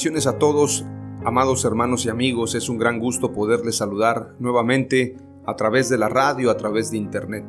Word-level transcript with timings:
Bendiciones 0.00 0.26
a 0.26 0.38
todos, 0.38 0.86
amados 1.26 1.62
hermanos 1.66 2.06
y 2.06 2.08
amigos. 2.08 2.54
Es 2.54 2.70
un 2.70 2.78
gran 2.78 2.98
gusto 2.98 3.34
poderles 3.34 3.76
saludar 3.76 4.34
nuevamente 4.38 5.18
a 5.44 5.56
través 5.56 5.90
de 5.90 5.98
la 5.98 6.08
radio, 6.08 6.50
a 6.50 6.56
través 6.56 6.90
de 6.90 6.96
internet. 6.96 7.44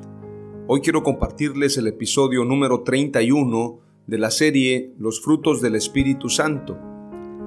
Hoy 0.68 0.82
quiero 0.82 1.02
compartirles 1.02 1.78
el 1.78 1.88
episodio 1.88 2.44
número 2.44 2.84
31 2.84 3.80
de 4.06 4.18
la 4.18 4.32
serie 4.32 4.94
Los 5.00 5.22
frutos 5.22 5.62
del 5.62 5.76
Espíritu 5.76 6.28
Santo. 6.28 6.78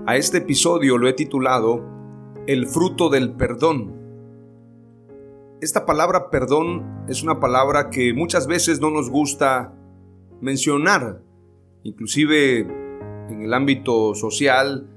A 0.07 0.17
este 0.17 0.39
episodio 0.39 0.97
lo 0.97 1.07
he 1.07 1.13
titulado 1.13 1.85
El 2.47 2.67
fruto 2.67 3.11
del 3.11 3.35
perdón. 3.35 3.93
Esta 5.61 5.85
palabra 5.85 6.31
perdón 6.31 7.05
es 7.11 7.23
una 7.23 7.41
palabra 7.41 7.91
que 7.91 8.15
muchas 8.15 8.47
veces 8.47 8.81
no 8.81 8.89
nos 8.89 9.11
gusta 9.11 9.75
mencionar. 10.41 11.21
Inclusive 11.83 12.61
en 13.29 13.43
el 13.43 13.53
ámbito 13.53 14.15
social, 14.15 14.89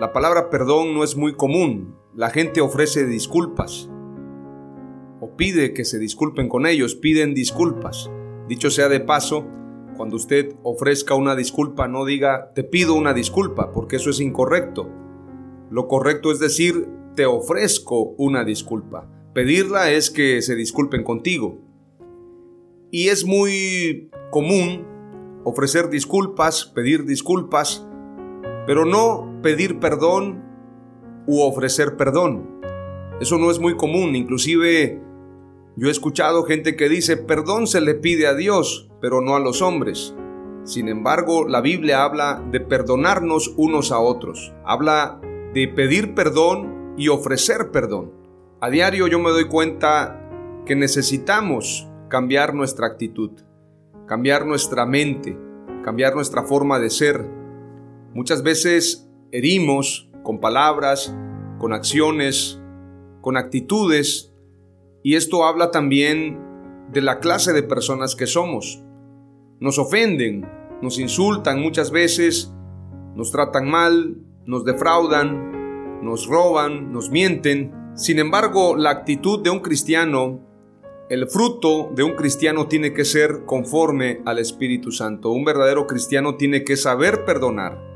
la 0.00 0.14
palabra 0.14 0.48
perdón 0.48 0.94
no 0.94 1.04
es 1.04 1.14
muy 1.14 1.34
común. 1.34 1.94
La 2.14 2.30
gente 2.30 2.62
ofrece 2.62 3.04
disculpas 3.04 3.90
o 5.20 5.36
pide 5.36 5.74
que 5.74 5.84
se 5.84 5.98
disculpen 5.98 6.48
con 6.48 6.64
ellos, 6.64 6.94
piden 6.94 7.34
disculpas. 7.34 8.10
Dicho 8.48 8.70
sea 8.70 8.88
de 8.88 9.00
paso, 9.00 9.46
cuando 9.98 10.16
usted 10.16 10.56
ofrezca 10.62 11.14
una 11.14 11.36
disculpa, 11.36 11.86
no 11.86 12.06
diga 12.06 12.50
te 12.54 12.64
pido 12.64 12.94
una 12.94 13.12
disculpa, 13.12 13.72
porque 13.72 13.96
eso 13.96 14.08
es 14.08 14.20
incorrecto. 14.20 14.88
Lo 15.70 15.86
correcto 15.86 16.32
es 16.32 16.38
decir 16.38 16.88
te 17.14 17.26
ofrezco 17.26 18.14
una 18.16 18.42
disculpa. 18.42 19.06
Pedirla 19.34 19.90
es 19.90 20.10
que 20.10 20.40
se 20.40 20.54
disculpen 20.54 21.04
contigo. 21.04 21.60
Y 22.90 23.08
es 23.08 23.26
muy 23.26 24.08
común 24.30 24.86
ofrecer 25.44 25.90
disculpas, 25.90 26.64
pedir 26.64 27.04
disculpas, 27.04 27.86
pero 28.70 28.84
no 28.84 29.40
pedir 29.42 29.80
perdón 29.80 30.44
u 31.26 31.40
ofrecer 31.40 31.96
perdón. 31.96 32.60
Eso 33.20 33.36
no 33.36 33.50
es 33.50 33.58
muy 33.58 33.76
común, 33.76 34.14
inclusive 34.14 35.02
yo 35.74 35.88
he 35.88 35.90
escuchado 35.90 36.44
gente 36.44 36.76
que 36.76 36.88
dice, 36.88 37.16
perdón 37.16 37.66
se 37.66 37.80
le 37.80 37.96
pide 37.96 38.28
a 38.28 38.34
Dios, 38.36 38.88
pero 39.00 39.20
no 39.22 39.34
a 39.34 39.40
los 39.40 39.60
hombres. 39.60 40.14
Sin 40.62 40.86
embargo, 40.86 41.48
la 41.48 41.60
Biblia 41.60 42.04
habla 42.04 42.44
de 42.52 42.60
perdonarnos 42.60 43.54
unos 43.56 43.90
a 43.90 43.98
otros, 43.98 44.52
habla 44.64 45.20
de 45.52 45.66
pedir 45.66 46.14
perdón 46.14 46.94
y 46.96 47.08
ofrecer 47.08 47.72
perdón. 47.72 48.12
A 48.60 48.70
diario 48.70 49.08
yo 49.08 49.18
me 49.18 49.30
doy 49.30 49.48
cuenta 49.48 50.30
que 50.64 50.76
necesitamos 50.76 51.88
cambiar 52.08 52.54
nuestra 52.54 52.86
actitud 52.86 53.32
cambiar 54.06 54.44
nuestra 54.44 54.86
mente, 54.86 55.38
cambiar 55.84 56.16
nuestra 56.16 56.42
forma 56.42 56.80
de 56.80 56.90
ser. 56.90 57.39
Muchas 58.14 58.42
veces 58.42 59.08
herimos 59.32 60.10
con 60.22 60.40
palabras, 60.40 61.14
con 61.58 61.72
acciones, 61.72 62.60
con 63.20 63.36
actitudes, 63.36 64.34
y 65.02 65.14
esto 65.14 65.44
habla 65.44 65.70
también 65.70 66.38
de 66.92 67.00
la 67.00 67.20
clase 67.20 67.52
de 67.52 67.62
personas 67.62 68.16
que 68.16 68.26
somos. 68.26 68.82
Nos 69.60 69.78
ofenden, 69.78 70.46
nos 70.82 70.98
insultan 70.98 71.60
muchas 71.60 71.90
veces, 71.90 72.52
nos 73.14 73.30
tratan 73.30 73.70
mal, 73.70 74.16
nos 74.46 74.64
defraudan, 74.64 76.02
nos 76.02 76.26
roban, 76.26 76.92
nos 76.92 77.10
mienten. 77.10 77.72
Sin 77.94 78.18
embargo, 78.18 78.76
la 78.76 78.90
actitud 78.90 79.42
de 79.42 79.50
un 79.50 79.60
cristiano 79.60 80.50
el 81.10 81.26
fruto 81.26 81.90
de 81.92 82.04
un 82.04 82.14
cristiano 82.14 82.68
tiene 82.68 82.92
que 82.94 83.04
ser 83.04 83.44
conforme 83.44 84.20
al 84.26 84.38
Espíritu 84.38 84.92
Santo. 84.92 85.30
Un 85.30 85.44
verdadero 85.44 85.88
cristiano 85.88 86.36
tiene 86.36 86.62
que 86.62 86.76
saber 86.76 87.24
perdonar. 87.24 87.89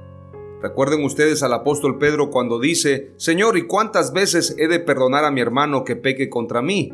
Recuerden 0.64 1.04
ustedes 1.04 1.42
al 1.42 1.52
apóstol 1.52 1.98
Pedro 1.98 2.30
cuando 2.30 2.58
dice, 2.58 3.10
Señor, 3.18 3.58
¿y 3.58 3.66
cuántas 3.66 4.14
veces 4.14 4.56
he 4.58 4.66
de 4.66 4.80
perdonar 4.80 5.26
a 5.26 5.30
mi 5.30 5.42
hermano 5.42 5.84
que 5.84 5.94
peque 5.94 6.30
contra 6.30 6.62
mí? 6.62 6.90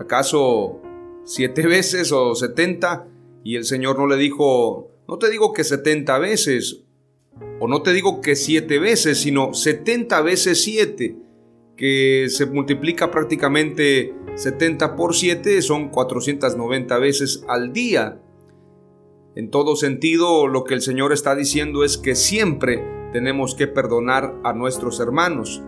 ¿Acaso 0.00 0.80
siete 1.22 1.64
veces 1.68 2.10
o 2.10 2.34
setenta? 2.34 3.06
Y 3.44 3.54
el 3.54 3.64
Señor 3.64 3.96
no 3.96 4.08
le 4.08 4.16
dijo, 4.16 4.90
no 5.06 5.18
te 5.18 5.30
digo 5.30 5.52
que 5.52 5.62
setenta 5.62 6.18
veces, 6.18 6.82
o 7.60 7.68
no 7.68 7.80
te 7.82 7.92
digo 7.92 8.20
que 8.20 8.34
siete 8.34 8.80
veces, 8.80 9.20
sino 9.20 9.54
setenta 9.54 10.20
veces 10.20 10.60
siete, 10.64 11.14
que 11.76 12.26
se 12.28 12.46
multiplica 12.46 13.12
prácticamente 13.12 14.14
70 14.34 14.96
por 14.96 15.14
7 15.14 15.62
son 15.62 15.90
490 15.90 16.98
veces 16.98 17.44
al 17.46 17.72
día. 17.72 18.20
En 19.36 19.50
todo 19.50 19.74
sentido, 19.74 20.46
lo 20.46 20.62
que 20.62 20.74
el 20.74 20.80
Señor 20.80 21.12
está 21.12 21.34
diciendo 21.34 21.82
es 21.82 21.98
que 21.98 22.14
siempre 22.14 22.84
tenemos 23.12 23.56
que 23.56 23.66
perdonar 23.66 24.32
a 24.44 24.52
nuestros 24.52 25.00
hermanos, 25.00 25.60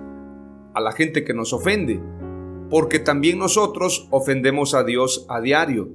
a 0.72 0.80
la 0.80 0.92
gente 0.92 1.24
que 1.24 1.34
nos 1.34 1.52
ofende, 1.52 2.00
porque 2.70 3.00
también 3.00 3.40
nosotros 3.40 4.06
ofendemos 4.10 4.74
a 4.74 4.84
Dios 4.84 5.26
a 5.28 5.40
diario, 5.40 5.88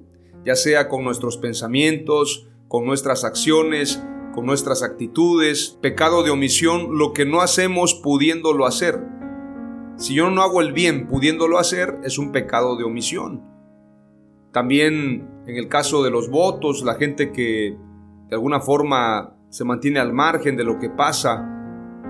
ya 0.45 0.55
sea 0.55 0.89
con 0.89 1.05
nuestros 1.05 1.37
pensamientos, 1.37 2.49
con 2.67 2.85
nuestras 2.85 3.23
acciones, 3.23 4.03
con 4.33 4.45
nuestras 4.45 4.83
actitudes, 4.83 5.77
pecado 5.81 6.23
de 6.23 6.31
omisión, 6.31 6.97
lo 6.97 7.13
que 7.13 7.25
no 7.25 7.39
hacemos 7.39 7.93
pudiéndolo 7.93 8.65
hacer. 8.65 8.99
Si 9.95 10.13
yo 10.13 10.29
no 10.29 10.41
hago 10.41 10.59
el 10.59 10.73
bien 10.73 11.07
pudiéndolo 11.07 11.57
hacer, 11.57 11.99
es 12.03 12.17
un 12.17 12.33
pecado 12.33 12.75
de 12.75 12.83
omisión. 12.83 13.45
También 14.51 15.30
en 15.47 15.57
el 15.57 15.67
caso 15.67 16.03
de 16.03 16.11
los 16.11 16.29
votos, 16.29 16.83
la 16.83 16.95
gente 16.95 17.31
que 17.31 17.75
de 18.29 18.35
alguna 18.35 18.59
forma 18.59 19.35
se 19.49 19.65
mantiene 19.65 19.99
al 19.99 20.13
margen 20.13 20.55
de 20.55 20.63
lo 20.63 20.79
que 20.79 20.89
pasa, 20.89 21.47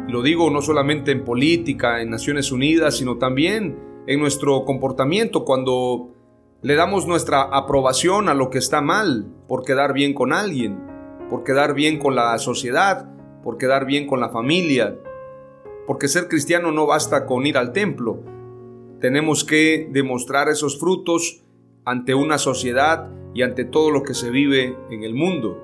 lo 0.07 0.21
digo 0.21 0.49
no 0.49 0.61
solamente 0.61 1.11
en 1.11 1.23
política, 1.23 2.01
en 2.01 2.09
Naciones 2.09 2.51
Unidas, 2.51 2.97
sino 2.97 3.17
también 3.17 3.79
en 4.07 4.19
nuestro 4.19 4.65
comportamiento 4.65 5.45
cuando 5.45 6.11
le 6.61 6.75
damos 6.75 7.07
nuestra 7.07 7.41
aprobación 7.41 8.29
a 8.29 8.33
lo 8.33 8.49
que 8.49 8.57
está 8.57 8.81
mal 8.81 9.27
por 9.47 9.63
quedar 9.63 9.93
bien 9.93 10.13
con 10.13 10.33
alguien, 10.33 10.79
por 11.29 11.43
quedar 11.43 11.73
bien 11.73 11.97
con 11.97 12.15
la 12.15 12.37
sociedad, 12.37 13.09
por 13.41 13.57
quedar 13.57 13.85
bien 13.85 14.05
con 14.05 14.19
la 14.19 14.29
familia, 14.29 14.99
porque 15.87 16.07
ser 16.07 16.27
cristiano 16.27 16.71
no 16.71 16.85
basta 16.85 17.25
con 17.25 17.45
ir 17.47 17.57
al 17.57 17.71
templo. 17.71 18.19
Tenemos 18.99 19.43
que 19.43 19.87
demostrar 19.91 20.49
esos 20.49 20.79
frutos 20.79 21.43
ante 21.85 22.13
una 22.13 22.37
sociedad 22.37 23.09
y 23.33 23.41
ante 23.43 23.65
todo 23.65 23.91
lo 23.91 24.03
que 24.03 24.13
se 24.13 24.29
vive 24.29 24.75
en 24.89 25.03
el 25.03 25.13
mundo. 25.13 25.63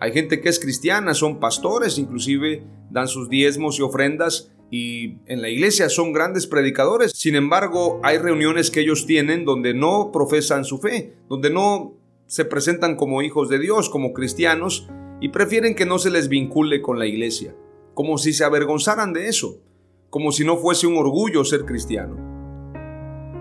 Hay 0.00 0.12
gente 0.12 0.40
que 0.40 0.48
es 0.48 0.60
cristiana, 0.60 1.14
son 1.14 1.40
pastores, 1.40 1.98
inclusive 1.98 2.64
dan 2.90 3.08
sus 3.08 3.28
diezmos 3.28 3.78
y 3.78 3.82
ofrendas 3.82 4.52
y 4.70 5.16
en 5.26 5.42
la 5.42 5.48
iglesia 5.48 5.88
son 5.88 6.12
grandes 6.12 6.46
predicadores. 6.46 7.12
Sin 7.14 7.34
embargo, 7.34 8.00
hay 8.04 8.18
reuniones 8.18 8.70
que 8.70 8.80
ellos 8.80 9.06
tienen 9.06 9.44
donde 9.44 9.74
no 9.74 10.10
profesan 10.12 10.64
su 10.64 10.78
fe, 10.78 11.14
donde 11.28 11.50
no 11.50 11.94
se 12.26 12.44
presentan 12.44 12.96
como 12.96 13.22
hijos 13.22 13.48
de 13.48 13.58
Dios, 13.58 13.88
como 13.88 14.12
cristianos, 14.12 14.88
y 15.20 15.30
prefieren 15.30 15.74
que 15.74 15.86
no 15.86 15.98
se 15.98 16.10
les 16.10 16.28
vincule 16.28 16.80
con 16.80 16.98
la 16.98 17.06
iglesia 17.06 17.54
como 17.98 18.16
si 18.16 18.32
se 18.32 18.44
avergonzaran 18.44 19.12
de 19.12 19.26
eso, 19.26 19.60
como 20.08 20.30
si 20.30 20.44
no 20.44 20.56
fuese 20.56 20.86
un 20.86 20.96
orgullo 20.96 21.42
ser 21.42 21.64
cristiano. 21.64 22.14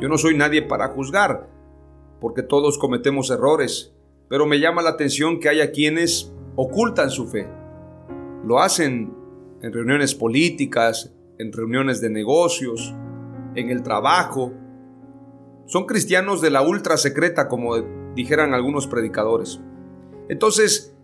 Yo 0.01 0.09
no 0.09 0.17
soy 0.17 0.35
nadie 0.35 0.63
para 0.63 0.87
juzgar, 0.87 1.47
porque 2.19 2.43
todos 2.43 2.77
cometemos 2.77 3.29
errores, 3.29 3.93
pero 4.29 4.45
me 4.45 4.59
llama 4.59 4.81
la 4.81 4.91
atención 4.91 5.39
que 5.39 5.49
haya 5.49 5.71
quienes 5.71 6.33
ocultan 6.55 7.09
su 7.09 7.27
fe. 7.27 7.47
Lo 8.43 8.59
hacen 8.59 9.13
en 9.61 9.73
reuniones 9.73 10.15
políticas, 10.15 11.13
en 11.37 11.51
reuniones 11.51 12.01
de 12.01 12.09
negocios, 12.09 12.93
en 13.55 13.69
el 13.69 13.83
trabajo. 13.83 14.53
Son 15.65 15.85
cristianos 15.85 16.41
de 16.41 16.49
la 16.49 16.61
ultra 16.61 16.97
secreta, 16.97 17.47
como 17.47 17.75
dijeran 18.15 18.53
algunos 18.53 18.87
predicadores. 18.87 19.59
Entonces, 20.29 20.95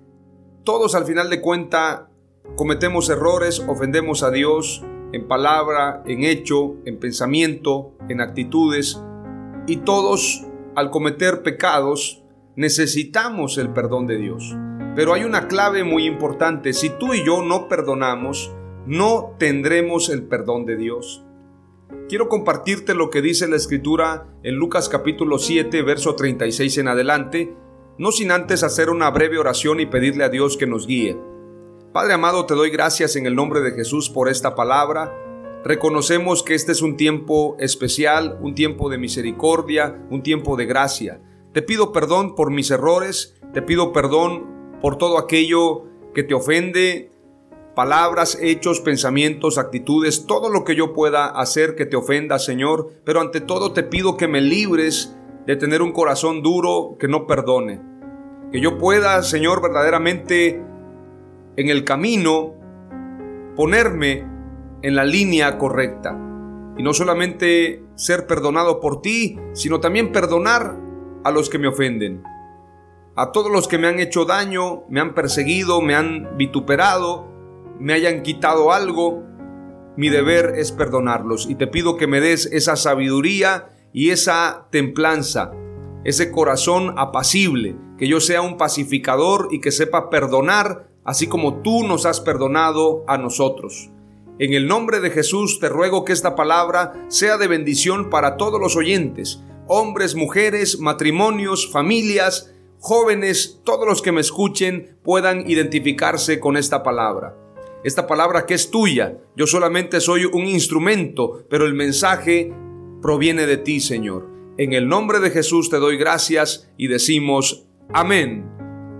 todos 0.63 0.95
al 0.95 1.05
final 1.05 1.29
de 1.29 1.41
cuenta 1.41 2.09
cometemos 2.55 3.09
errores, 3.09 3.63
ofendemos 3.67 4.23
a 4.23 4.31
Dios 4.31 4.83
en 5.11 5.27
palabra, 5.27 6.03
en 6.07 6.23
hecho, 6.23 6.75
en 6.85 6.99
pensamiento, 6.99 7.93
en 8.09 8.21
actitudes, 8.21 9.01
y 9.67 9.77
todos 9.77 10.45
al 10.75 10.89
cometer 10.89 11.43
pecados 11.43 12.23
necesitamos 12.55 13.57
el 13.57 13.69
perdón 13.69 14.07
de 14.07 14.17
Dios. 14.17 14.55
Pero 14.95 15.13
hay 15.13 15.23
una 15.23 15.47
clave 15.47 15.83
muy 15.83 16.05
importante, 16.05 16.73
si 16.73 16.89
tú 16.89 17.13
y 17.13 17.25
yo 17.25 17.41
no 17.41 17.67
perdonamos, 17.67 18.53
no 18.85 19.35
tendremos 19.39 20.09
el 20.09 20.23
perdón 20.23 20.65
de 20.65 20.77
Dios. 20.77 21.25
Quiero 22.09 22.27
compartirte 22.27 22.93
lo 22.93 23.09
que 23.09 23.21
dice 23.21 23.47
la 23.47 23.55
escritura 23.55 24.27
en 24.43 24.55
Lucas 24.55 24.89
capítulo 24.89 25.39
7, 25.39 25.81
verso 25.83 26.15
36 26.15 26.77
en 26.79 26.87
adelante, 26.87 27.55
no 27.97 28.11
sin 28.11 28.31
antes 28.31 28.63
hacer 28.63 28.89
una 28.89 29.09
breve 29.09 29.37
oración 29.37 29.79
y 29.79 29.85
pedirle 29.85 30.23
a 30.23 30.29
Dios 30.29 30.57
que 30.57 30.67
nos 30.67 30.87
guíe. 30.87 31.17
Padre 31.91 32.13
amado, 32.13 32.45
te 32.45 32.55
doy 32.55 32.71
gracias 32.71 33.15
en 33.15 33.25
el 33.25 33.35
nombre 33.35 33.61
de 33.61 33.71
Jesús 33.71 34.09
por 34.09 34.27
esta 34.27 34.55
palabra. 34.55 35.15
Reconocemos 35.63 36.43
que 36.43 36.55
este 36.55 36.73
es 36.73 36.81
un 36.81 36.97
tiempo 36.97 37.55
especial, 37.57 38.37
un 38.41 38.53
tiempo 38.53 38.89
de 38.89 38.97
misericordia, 38.97 40.05
un 40.09 40.21
tiempo 40.21 40.57
de 40.57 40.65
gracia. 40.65 41.21
Te 41.53 41.61
pido 41.61 41.93
perdón 41.93 42.35
por 42.35 42.51
mis 42.51 42.69
errores, 42.69 43.39
te 43.53 43.61
pido 43.61 43.93
perdón 43.93 44.79
por 44.81 44.97
todo 44.97 45.17
aquello 45.17 45.85
que 46.13 46.23
te 46.23 46.33
ofende, 46.33 47.11
palabras, 47.75 48.37
hechos, 48.41 48.81
pensamientos, 48.81 49.57
actitudes, 49.57 50.25
todo 50.25 50.49
lo 50.49 50.65
que 50.65 50.75
yo 50.75 50.93
pueda 50.93 51.27
hacer 51.27 51.75
que 51.75 51.85
te 51.85 51.95
ofenda, 51.95 52.39
Señor, 52.39 52.89
pero 53.05 53.21
ante 53.21 53.39
todo 53.39 53.71
te 53.71 53.83
pido 53.83 54.17
que 54.17 54.27
me 54.27 54.41
libres 54.41 55.15
de 55.47 55.55
tener 55.55 55.81
un 55.81 55.93
corazón 55.93 56.41
duro 56.41 56.97
que 56.99 57.07
no 57.07 57.25
perdone. 57.25 57.81
Que 58.51 58.59
yo 58.59 58.77
pueda, 58.77 59.23
Señor, 59.23 59.61
verdaderamente 59.61 60.61
en 61.55 61.69
el 61.69 61.85
camino 61.85 62.53
ponerme 63.55 64.32
en 64.83 64.95
la 64.95 65.05
línea 65.05 65.57
correcta. 65.57 66.15
Y 66.77 66.83
no 66.83 66.93
solamente 66.93 67.83
ser 67.95 68.27
perdonado 68.27 68.79
por 68.79 69.01
ti, 69.01 69.39
sino 69.53 69.79
también 69.79 70.11
perdonar 70.11 70.77
a 71.23 71.31
los 71.31 71.49
que 71.49 71.57
me 71.57 71.67
ofenden. 71.67 72.23
A 73.15 73.31
todos 73.31 73.51
los 73.51 73.67
que 73.67 73.77
me 73.77 73.87
han 73.87 73.99
hecho 73.99 74.25
daño, 74.25 74.83
me 74.89 74.99
han 74.99 75.13
perseguido, 75.13 75.81
me 75.81 75.95
han 75.95 76.37
vituperado, 76.37 77.27
me 77.79 77.93
hayan 77.93 78.23
quitado 78.23 78.73
algo, 78.73 79.23
mi 79.95 80.09
deber 80.09 80.53
es 80.57 80.71
perdonarlos. 80.71 81.47
Y 81.49 81.55
te 81.55 81.67
pido 81.67 81.95
que 81.95 82.07
me 82.07 82.19
des 82.19 82.47
esa 82.47 82.75
sabiduría 82.75 83.69
y 83.93 84.09
esa 84.09 84.67
templanza, 84.71 85.51
ese 86.03 86.31
corazón 86.31 86.95
apacible, 86.97 87.77
que 87.97 88.07
yo 88.07 88.19
sea 88.19 88.41
un 88.41 88.57
pacificador 88.57 89.47
y 89.51 89.61
que 89.61 89.71
sepa 89.71 90.09
perdonar, 90.09 90.89
así 91.05 91.27
como 91.27 91.61
tú 91.61 91.83
nos 91.83 92.05
has 92.07 92.19
perdonado 92.19 93.05
a 93.07 93.17
nosotros. 93.17 93.92
En 94.43 94.53
el 94.53 94.67
nombre 94.67 94.99
de 94.99 95.09
Jesús 95.09 95.61
te 95.61 95.69
ruego 95.69 96.03
que 96.03 96.11
esta 96.11 96.35
palabra 96.35 97.05
sea 97.07 97.37
de 97.37 97.47
bendición 97.47 98.09
para 98.09 98.35
todos 98.35 98.59
los 98.59 98.75
oyentes, 98.75 99.41
hombres, 99.69 100.15
mujeres, 100.15 100.81
matrimonios, 100.81 101.71
familias, 101.71 102.53
jóvenes, 102.77 103.61
todos 103.63 103.87
los 103.87 104.01
que 104.01 104.11
me 104.11 104.19
escuchen 104.19 104.97
puedan 105.01 105.49
identificarse 105.49 106.41
con 106.41 106.57
esta 106.57 106.83
palabra 106.83 107.37
esta 107.85 108.05
palabra 108.05 108.45
que 108.45 108.53
es 108.53 108.69
tuya. 108.69 109.17
Yo 109.35 109.47
solamente 109.47 110.01
soy 110.01 110.25
un 110.25 110.45
instrumento, 110.45 111.45
pero 111.49 111.65
el 111.65 111.73
mensaje 111.73 112.53
proviene 113.01 113.45
de 113.45 113.57
ti, 113.57 113.79
Señor. 113.79 114.29
En 114.57 114.73
el 114.73 114.89
nombre 114.89 115.19
de 115.19 115.31
Jesús 115.31 115.69
te 115.69 115.77
doy 115.77 115.97
gracias 115.97 116.69
y 116.77 116.87
decimos 116.87 117.65
amén. 117.93 118.49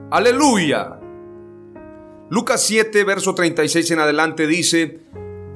Aleluya. 0.10 1.00
Lucas 2.30 2.64
7, 2.64 3.04
verso 3.04 3.36
36 3.36 3.92
en 3.92 4.00
adelante 4.00 4.48
dice, 4.48 5.02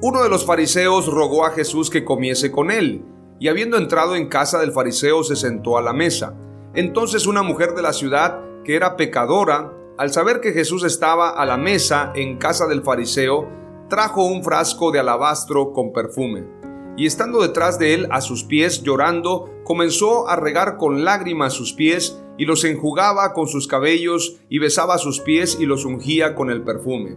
uno 0.00 0.22
de 0.22 0.28
los 0.28 0.46
fariseos 0.46 1.06
rogó 1.06 1.44
a 1.44 1.50
Jesús 1.50 1.90
que 1.90 2.04
comiese 2.04 2.52
con 2.52 2.70
él, 2.70 3.04
y 3.40 3.48
habiendo 3.48 3.76
entrado 3.76 4.14
en 4.14 4.28
casa 4.28 4.60
del 4.60 4.70
fariseo 4.70 5.24
se 5.24 5.34
sentó 5.34 5.76
a 5.76 5.82
la 5.82 5.92
mesa. 5.92 6.36
Entonces 6.74 7.26
una 7.26 7.42
mujer 7.42 7.74
de 7.74 7.82
la 7.82 7.92
ciudad, 7.92 8.40
que 8.64 8.76
era 8.76 8.96
pecadora, 8.96 9.72
al 9.96 10.12
saber 10.12 10.40
que 10.40 10.52
Jesús 10.52 10.84
estaba 10.84 11.30
a 11.30 11.44
la 11.44 11.56
mesa 11.56 12.12
en 12.14 12.38
casa 12.38 12.68
del 12.68 12.82
fariseo, 12.82 13.48
trajo 13.88 14.24
un 14.24 14.44
frasco 14.44 14.92
de 14.92 15.00
alabastro 15.00 15.72
con 15.72 15.92
perfume, 15.92 16.46
y 16.96 17.06
estando 17.06 17.42
detrás 17.42 17.80
de 17.80 17.94
él 17.94 18.08
a 18.12 18.20
sus 18.20 18.44
pies 18.44 18.82
llorando, 18.82 19.50
comenzó 19.64 20.28
a 20.28 20.36
regar 20.36 20.76
con 20.76 21.04
lágrimas 21.04 21.54
sus 21.54 21.72
pies, 21.72 22.22
y 22.36 22.44
los 22.44 22.62
enjugaba 22.62 23.32
con 23.32 23.48
sus 23.48 23.66
cabellos, 23.66 24.36
y 24.48 24.60
besaba 24.60 24.98
sus 24.98 25.20
pies 25.20 25.58
y 25.58 25.66
los 25.66 25.84
ungía 25.84 26.36
con 26.36 26.50
el 26.50 26.62
perfume. 26.62 27.16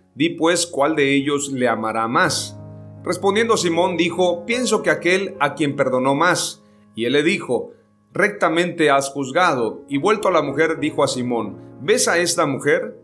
Di 0.15 0.29
pues 0.29 0.65
cuál 0.65 0.95
de 0.95 1.15
ellos 1.15 1.51
le 1.51 1.67
amará 1.67 2.07
más. 2.07 2.57
Respondiendo 3.03 3.57
Simón 3.57 3.97
dijo, 3.97 4.45
pienso 4.45 4.83
que 4.83 4.89
aquel 4.89 5.35
a 5.39 5.55
quien 5.55 5.75
perdonó 5.75 6.15
más. 6.15 6.63
Y 6.95 7.05
él 7.05 7.13
le 7.13 7.23
dijo, 7.23 7.71
rectamente 8.13 8.89
has 8.89 9.09
juzgado. 9.09 9.83
Y 9.87 9.97
vuelto 9.97 10.27
a 10.27 10.31
la 10.31 10.41
mujer, 10.41 10.79
dijo 10.79 11.03
a 11.03 11.07
Simón, 11.07 11.57
¿ves 11.81 12.07
a 12.07 12.17
esta 12.17 12.45
mujer? 12.45 12.99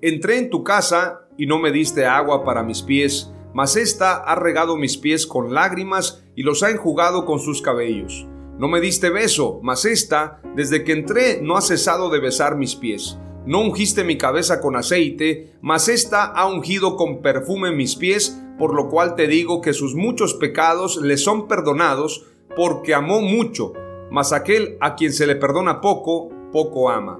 Entré 0.00 0.38
en 0.38 0.50
tu 0.50 0.64
casa 0.64 1.28
y 1.36 1.46
no 1.46 1.58
me 1.58 1.70
diste 1.70 2.06
agua 2.06 2.44
para 2.44 2.62
mis 2.62 2.82
pies, 2.82 3.32
mas 3.54 3.76
ésta 3.76 4.16
ha 4.16 4.34
regado 4.34 4.76
mis 4.76 4.96
pies 4.96 5.26
con 5.26 5.54
lágrimas 5.54 6.24
y 6.34 6.42
los 6.42 6.62
ha 6.62 6.70
enjugado 6.70 7.24
con 7.24 7.38
sus 7.38 7.62
cabellos. 7.62 8.26
No 8.58 8.68
me 8.68 8.80
diste 8.80 9.10
beso, 9.10 9.60
mas 9.62 9.84
ésta, 9.84 10.40
desde 10.54 10.84
que 10.84 10.92
entré, 10.92 11.40
no 11.42 11.56
ha 11.56 11.62
cesado 11.62 12.10
de 12.10 12.20
besar 12.20 12.56
mis 12.56 12.74
pies. 12.74 13.18
No 13.46 13.60
ungiste 13.60 14.04
mi 14.04 14.18
cabeza 14.18 14.60
con 14.60 14.76
aceite, 14.76 15.54
mas 15.60 15.88
ésta 15.88 16.24
ha 16.24 16.46
ungido 16.46 16.96
con 16.96 17.22
perfume 17.22 17.72
mis 17.72 17.96
pies, 17.96 18.40
por 18.58 18.74
lo 18.74 18.88
cual 18.88 19.16
te 19.16 19.26
digo 19.26 19.60
que 19.60 19.72
sus 19.72 19.94
muchos 19.94 20.34
pecados 20.34 20.96
le 20.96 21.16
son 21.16 21.48
perdonados, 21.48 22.26
porque 22.54 22.94
amó 22.94 23.20
mucho 23.20 23.72
mas 24.12 24.34
aquel 24.34 24.76
a 24.80 24.94
quien 24.94 25.10
se 25.10 25.26
le 25.26 25.36
perdona 25.36 25.80
poco, 25.80 26.28
poco 26.52 26.90
ama. 26.90 27.18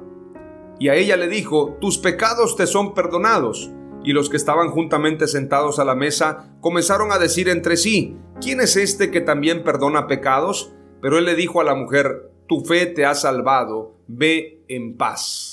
Y 0.78 0.90
a 0.90 0.94
ella 0.94 1.16
le 1.16 1.26
dijo, 1.26 1.78
tus 1.80 1.96
pecados 1.96 2.54
te 2.54 2.66
son 2.66 2.92
perdonados. 2.92 3.70
Y 4.04 4.12
los 4.12 4.28
que 4.28 4.36
estaban 4.36 4.68
juntamente 4.68 5.26
sentados 5.26 5.78
a 5.78 5.86
la 5.86 5.94
mesa 5.94 6.54
comenzaron 6.60 7.10
a 7.10 7.18
decir 7.18 7.48
entre 7.48 7.78
sí, 7.78 8.18
¿quién 8.42 8.60
es 8.60 8.76
este 8.76 9.10
que 9.10 9.22
también 9.22 9.64
perdona 9.64 10.06
pecados? 10.06 10.74
Pero 11.00 11.16
él 11.16 11.24
le 11.24 11.34
dijo 11.34 11.62
a 11.62 11.64
la 11.64 11.74
mujer, 11.74 12.30
tu 12.46 12.62
fe 12.62 12.84
te 12.84 13.06
ha 13.06 13.14
salvado, 13.14 13.94
ve 14.06 14.62
en 14.68 14.98
paz. 14.98 15.51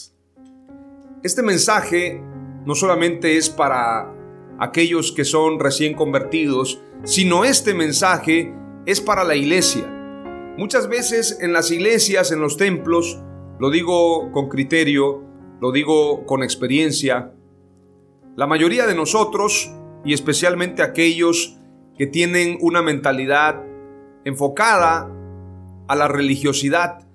Este 1.21 1.43
mensaje 1.43 2.21
no 2.65 2.75
solamente 2.75 3.35
es 3.35 3.49
para 3.49 4.09
aquellos 4.57 5.11
que 5.11 5.25
son 5.25 5.59
recién 5.59 5.93
convertidos, 5.93 6.81
sino 7.03 7.43
este 7.43 7.73
mensaje 7.73 8.53
es 8.85 9.01
para 9.01 9.25
la 9.25 9.35
iglesia. 9.35 9.85
Muchas 10.57 10.87
veces 10.87 11.39
en 11.41 11.51
las 11.51 11.71
iglesias, 11.71 12.31
en 12.31 12.39
los 12.39 12.55
templos, 12.55 13.21
lo 13.59 13.69
digo 13.69 14.31
con 14.31 14.47
criterio, 14.47 15.21
lo 15.59 15.73
digo 15.73 16.25
con 16.25 16.41
experiencia, 16.41 17.33
la 18.37 18.47
mayoría 18.47 18.87
de 18.87 18.95
nosotros, 18.95 19.73
y 20.05 20.13
especialmente 20.13 20.83
aquellos 20.83 21.57
que 21.97 22.07
tienen 22.07 22.57
una 22.61 22.81
mentalidad 22.81 23.61
enfocada 24.23 25.11
a 25.89 25.95
la 25.97 26.07
religiosidad, 26.07 27.08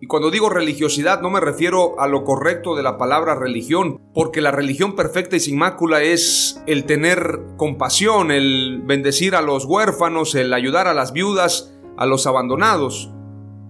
Y 0.00 0.06
cuando 0.06 0.30
digo 0.30 0.48
religiosidad 0.48 1.20
no 1.20 1.30
me 1.30 1.40
refiero 1.40 1.98
a 1.98 2.06
lo 2.06 2.22
correcto 2.22 2.76
de 2.76 2.84
la 2.84 2.98
palabra 2.98 3.34
religión, 3.34 4.00
porque 4.14 4.40
la 4.40 4.52
religión 4.52 4.94
perfecta 4.94 5.34
y 5.36 5.40
sin 5.40 5.58
mácula 5.58 6.02
es 6.02 6.62
el 6.66 6.84
tener 6.84 7.40
compasión, 7.56 8.30
el 8.30 8.80
bendecir 8.84 9.34
a 9.34 9.42
los 9.42 9.64
huérfanos, 9.64 10.36
el 10.36 10.52
ayudar 10.52 10.86
a 10.86 10.94
las 10.94 11.12
viudas, 11.12 11.74
a 11.96 12.06
los 12.06 12.28
abandonados. 12.28 13.10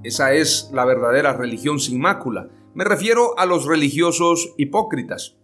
Esa 0.02 0.34
es 0.34 0.70
la 0.72 0.84
verdadera 0.84 1.32
religión 1.32 1.80
sin 1.80 1.98
mácula. 1.98 2.48
Me 2.74 2.84
refiero 2.84 3.38
a 3.38 3.46
los 3.46 3.64
religiosos 3.64 4.52
hipócritas. 4.58 5.36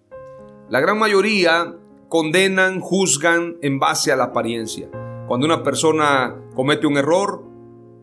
La 0.68 0.80
gran 0.80 0.98
mayoría 0.98 1.76
condenan, 2.10 2.80
juzgan 2.80 3.56
en 3.62 3.78
base 3.78 4.12
a 4.12 4.16
la 4.16 4.24
apariencia. 4.24 4.90
Cuando 5.26 5.46
una 5.46 5.62
persona 5.62 6.36
comete 6.54 6.86
un 6.86 6.98
error, 6.98 7.42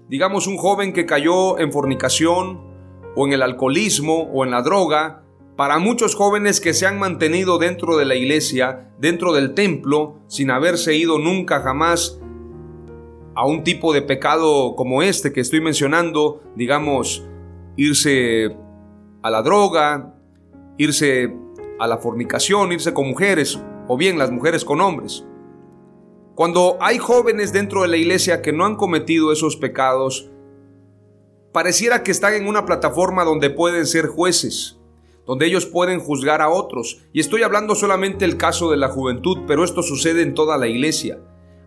digamos 0.09 0.47
un 0.47 0.57
joven 0.57 0.93
que 0.93 1.05
cayó 1.05 1.59
en 1.59 1.71
fornicación, 1.71 2.70
o 3.15 3.27
en 3.27 3.33
el 3.33 3.41
alcoholismo 3.41 4.23
o 4.33 4.45
en 4.45 4.51
la 4.51 4.61
droga, 4.61 5.23
para 5.55 5.77
muchos 5.77 6.15
jóvenes 6.15 6.59
que 6.59 6.73
se 6.73 6.87
han 6.87 6.97
mantenido 6.97 7.57
dentro 7.57 7.97
de 7.97 8.05
la 8.05 8.15
iglesia, 8.15 8.89
dentro 8.99 9.33
del 9.33 9.53
templo, 9.53 10.15
sin 10.27 10.49
haberse 10.49 10.95
ido 10.95 11.19
nunca 11.19 11.61
jamás 11.61 12.19
a 13.35 13.45
un 13.45 13.63
tipo 13.63 13.93
de 13.93 14.01
pecado 14.01 14.75
como 14.75 15.03
este 15.03 15.31
que 15.31 15.41
estoy 15.41 15.61
mencionando, 15.61 16.41
digamos, 16.55 17.27
irse 17.75 18.55
a 19.21 19.29
la 19.29 19.41
droga, 19.41 20.15
irse 20.77 21.33
a 21.79 21.87
la 21.87 21.97
fornicación, 21.97 22.71
irse 22.71 22.93
con 22.93 23.07
mujeres, 23.07 23.61
o 23.87 23.97
bien 23.97 24.17
las 24.17 24.31
mujeres 24.31 24.65
con 24.65 24.81
hombres. 24.81 25.25
Cuando 26.35 26.77
hay 26.81 26.97
jóvenes 26.97 27.53
dentro 27.53 27.83
de 27.83 27.89
la 27.89 27.97
iglesia 27.97 28.41
que 28.41 28.53
no 28.53 28.65
han 28.65 28.75
cometido 28.75 29.31
esos 29.31 29.57
pecados, 29.57 30.30
pareciera 31.51 32.03
que 32.03 32.11
están 32.11 32.33
en 32.33 32.47
una 32.47 32.65
plataforma 32.65 33.23
donde 33.23 33.49
pueden 33.49 33.85
ser 33.85 34.07
jueces, 34.07 34.79
donde 35.25 35.45
ellos 35.45 35.65
pueden 35.65 35.99
juzgar 35.99 36.41
a 36.41 36.49
otros. 36.49 37.01
Y 37.13 37.19
estoy 37.19 37.43
hablando 37.43 37.75
solamente 37.75 38.25
del 38.25 38.37
caso 38.37 38.71
de 38.71 38.77
la 38.77 38.89
juventud, 38.89 39.39
pero 39.47 39.63
esto 39.63 39.83
sucede 39.83 40.21
en 40.21 40.33
toda 40.33 40.57
la 40.57 40.67
iglesia. 40.67 41.19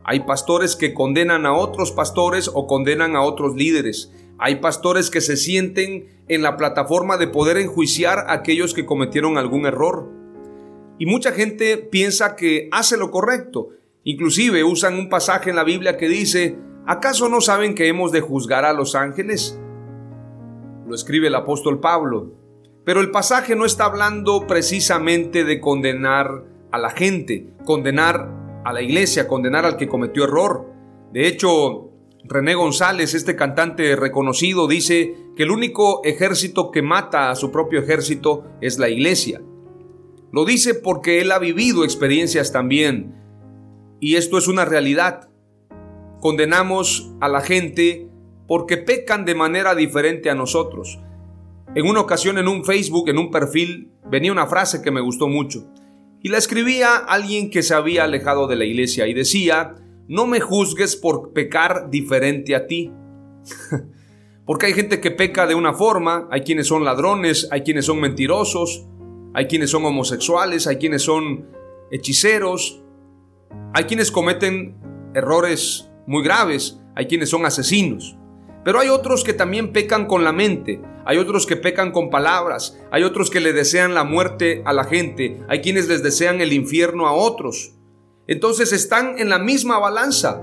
Hay 0.04 0.20
pastores 0.20 0.76
que 0.76 0.92
condenan 0.92 1.46
a 1.46 1.54
otros 1.54 1.92
pastores 1.92 2.50
o 2.52 2.66
condenan 2.66 3.16
a 3.16 3.22
otros 3.22 3.54
líderes. 3.54 4.12
Hay 4.38 4.56
pastores 4.56 5.10
que 5.10 5.20
se 5.20 5.36
sienten 5.36 6.24
en 6.28 6.42
la 6.42 6.56
plataforma 6.56 7.16
de 7.16 7.28
poder 7.28 7.56
enjuiciar 7.56 8.18
a 8.18 8.34
aquellos 8.34 8.74
que 8.74 8.84
cometieron 8.84 9.38
algún 9.38 9.66
error. 9.66 10.10
Y 10.98 11.06
mucha 11.06 11.32
gente 11.32 11.78
piensa 11.78 12.36
que 12.36 12.68
hace 12.70 12.96
lo 12.96 13.10
correcto. 13.10 13.70
Inclusive 14.04 14.62
usan 14.64 14.94
un 14.94 15.08
pasaje 15.08 15.50
en 15.50 15.56
la 15.56 15.64
Biblia 15.64 15.96
que 15.96 16.08
dice, 16.08 16.58
¿acaso 16.86 17.28
no 17.28 17.40
saben 17.40 17.74
que 17.74 17.88
hemos 17.88 18.12
de 18.12 18.20
juzgar 18.20 18.64
a 18.66 18.74
los 18.74 18.94
ángeles? 18.94 19.58
Lo 20.86 20.94
escribe 20.94 21.28
el 21.28 21.34
apóstol 21.34 21.80
Pablo. 21.80 22.32
Pero 22.84 23.00
el 23.00 23.10
pasaje 23.10 23.56
no 23.56 23.64
está 23.64 23.86
hablando 23.86 24.46
precisamente 24.46 25.44
de 25.44 25.60
condenar 25.60 26.44
a 26.70 26.78
la 26.78 26.90
gente, 26.90 27.54
condenar 27.64 28.62
a 28.64 28.72
la 28.72 28.82
iglesia, 28.82 29.26
condenar 29.26 29.64
al 29.64 29.76
que 29.76 29.88
cometió 29.88 30.24
error. 30.24 30.66
De 31.12 31.26
hecho, 31.26 31.90
René 32.24 32.54
González, 32.54 33.14
este 33.14 33.36
cantante 33.36 33.96
reconocido, 33.96 34.66
dice 34.66 35.14
que 35.36 35.42
el 35.42 35.50
único 35.50 36.02
ejército 36.04 36.70
que 36.70 36.82
mata 36.82 37.30
a 37.30 37.36
su 37.36 37.50
propio 37.50 37.80
ejército 37.80 38.44
es 38.60 38.78
la 38.78 38.88
iglesia. 38.88 39.42
Lo 40.32 40.44
dice 40.44 40.74
porque 40.74 41.20
él 41.20 41.30
ha 41.32 41.38
vivido 41.38 41.84
experiencias 41.84 42.50
también. 42.50 43.14
Y 44.00 44.16
esto 44.16 44.36
es 44.36 44.48
una 44.48 44.64
realidad. 44.64 45.30
Condenamos 46.20 47.14
a 47.20 47.28
la 47.28 47.40
gente 47.40 48.10
porque 48.46 48.76
pecan 48.76 49.24
de 49.24 49.34
manera 49.34 49.74
diferente 49.74 50.30
a 50.30 50.34
nosotros. 50.34 51.00
En 51.74 51.86
una 51.86 52.00
ocasión 52.00 52.38
en 52.38 52.48
un 52.48 52.64
Facebook, 52.64 53.08
en 53.08 53.18
un 53.18 53.30
perfil, 53.30 53.90
venía 54.08 54.32
una 54.32 54.46
frase 54.46 54.82
que 54.82 54.90
me 54.90 55.00
gustó 55.00 55.28
mucho. 55.28 55.66
Y 56.22 56.28
la 56.28 56.38
escribía 56.38 56.96
alguien 56.96 57.50
que 57.50 57.62
se 57.62 57.74
había 57.74 58.04
alejado 58.04 58.46
de 58.46 58.56
la 58.56 58.64
iglesia 58.64 59.06
y 59.06 59.14
decía, 59.14 59.74
no 60.08 60.26
me 60.26 60.40
juzgues 60.40 60.96
por 60.96 61.32
pecar 61.32 61.90
diferente 61.90 62.54
a 62.54 62.66
ti. 62.66 62.92
Porque 64.46 64.66
hay 64.66 64.74
gente 64.74 65.00
que 65.00 65.10
peca 65.10 65.46
de 65.46 65.54
una 65.54 65.72
forma, 65.72 66.28
hay 66.30 66.42
quienes 66.42 66.66
son 66.66 66.84
ladrones, 66.84 67.48
hay 67.50 67.62
quienes 67.62 67.86
son 67.86 68.00
mentirosos, 68.00 68.86
hay 69.32 69.46
quienes 69.46 69.70
son 69.70 69.84
homosexuales, 69.84 70.66
hay 70.66 70.76
quienes 70.76 71.02
son 71.02 71.48
hechiceros, 71.90 72.82
hay 73.72 73.84
quienes 73.84 74.10
cometen 74.10 74.76
errores 75.14 75.90
muy 76.06 76.22
graves, 76.22 76.80
hay 76.94 77.06
quienes 77.06 77.30
son 77.30 77.46
asesinos. 77.46 78.16
Pero 78.64 78.80
hay 78.80 78.88
otros 78.88 79.24
que 79.24 79.34
también 79.34 79.72
pecan 79.72 80.06
con 80.06 80.24
la 80.24 80.32
mente, 80.32 80.80
hay 81.04 81.18
otros 81.18 81.46
que 81.46 81.56
pecan 81.56 81.92
con 81.92 82.08
palabras, 82.08 82.78
hay 82.90 83.02
otros 83.02 83.30
que 83.30 83.40
le 83.40 83.52
desean 83.52 83.94
la 83.94 84.04
muerte 84.04 84.62
a 84.64 84.72
la 84.72 84.84
gente, 84.84 85.40
hay 85.48 85.60
quienes 85.60 85.86
les 85.86 86.02
desean 86.02 86.40
el 86.40 86.52
infierno 86.52 87.06
a 87.06 87.12
otros. 87.12 87.74
Entonces 88.26 88.72
están 88.72 89.18
en 89.18 89.28
la 89.28 89.38
misma 89.38 89.78
balanza. 89.78 90.42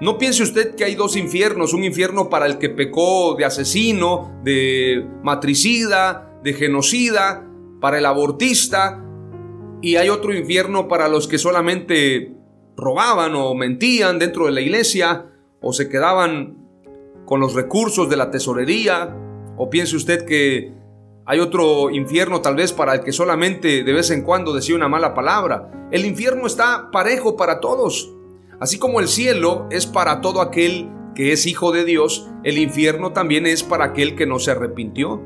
No 0.00 0.18
piense 0.18 0.42
usted 0.42 0.74
que 0.74 0.84
hay 0.84 0.96
dos 0.96 1.16
infiernos, 1.16 1.74
un 1.74 1.84
infierno 1.84 2.28
para 2.28 2.46
el 2.46 2.58
que 2.58 2.70
pecó 2.70 3.36
de 3.36 3.44
asesino, 3.44 4.40
de 4.42 5.06
matricida, 5.22 6.40
de 6.42 6.54
genocida, 6.54 7.46
para 7.80 7.98
el 7.98 8.06
abortista, 8.06 9.00
y 9.80 9.96
hay 9.96 10.08
otro 10.08 10.32
infierno 10.34 10.88
para 10.88 11.08
los 11.08 11.26
que 11.28 11.38
solamente 11.38 12.32
robaban 12.76 13.34
o 13.34 13.54
mentían 13.54 14.18
dentro 14.18 14.46
de 14.46 14.52
la 14.52 14.60
iglesia 14.60 15.26
o 15.60 15.72
se 15.72 15.88
quedaban 15.88 16.61
con 17.24 17.40
los 17.40 17.54
recursos 17.54 18.08
de 18.08 18.16
la 18.16 18.30
tesorería? 18.30 19.16
¿O 19.56 19.70
piense 19.70 19.96
usted 19.96 20.24
que 20.24 20.72
hay 21.24 21.40
otro 21.40 21.90
infierno 21.90 22.40
tal 22.40 22.56
vez 22.56 22.72
para 22.72 22.94
el 22.94 23.00
que 23.02 23.12
solamente 23.12 23.84
de 23.84 23.92
vez 23.92 24.10
en 24.10 24.22
cuando 24.22 24.52
decía 24.52 24.76
una 24.76 24.88
mala 24.88 25.14
palabra? 25.14 25.88
El 25.90 26.04
infierno 26.04 26.46
está 26.46 26.90
parejo 26.90 27.36
para 27.36 27.60
todos. 27.60 28.12
Así 28.60 28.78
como 28.78 29.00
el 29.00 29.08
cielo 29.08 29.66
es 29.70 29.86
para 29.86 30.20
todo 30.20 30.40
aquel 30.40 30.88
que 31.14 31.32
es 31.32 31.46
hijo 31.46 31.72
de 31.72 31.84
Dios, 31.84 32.28
el 32.44 32.58
infierno 32.58 33.12
también 33.12 33.46
es 33.46 33.62
para 33.62 33.86
aquel 33.86 34.14
que 34.16 34.26
no 34.26 34.38
se 34.38 34.50
arrepintió, 34.50 35.20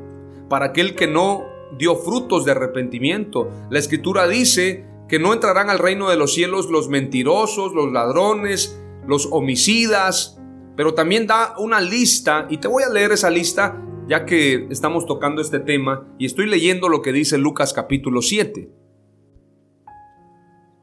para 0.49 0.67
aquel 0.67 0.95
que 0.95 1.07
no 1.07 1.45
dio 1.79 1.97
frutos 1.97 2.45
de 2.45 2.53
arrepentimiento. 2.53 3.49
La 3.71 3.79
escritura 3.79 4.27
dice 4.27 4.85
que 5.09 5.19
no 5.19 5.33
entrarán 5.33 5.71
al 5.71 5.79
reino 5.79 6.09
de 6.09 6.17
los 6.17 6.35
cielos 6.35 6.71
los 6.71 6.89
mentirosos, 6.89 7.73
los 7.73 7.93
ladrones, 7.93 8.81
los 9.07 9.29
homicidas, 9.31 10.41
pero 10.77 10.95
también 10.95 11.27
da 11.27 11.55
una 11.59 11.81
lista 11.81 12.47
y 12.51 12.59
te 12.59 12.69
voy 12.69 12.83
a 12.83 12.91
leer 12.91 13.13
esa 13.13 13.31
lista 13.31 13.83
ya 14.07 14.25
que 14.25 14.69
estamos 14.71 15.07
tocando 15.07 15.41
este 15.41 15.59
tema 15.59 16.07
y 16.19 16.27
estoy 16.27 16.47
leyendo 16.47 16.89
lo 16.89 17.03
que 17.03 17.13
dice 17.13 17.39
Lucas 17.39 17.73
capítulo 17.73 18.23
7. 18.23 18.71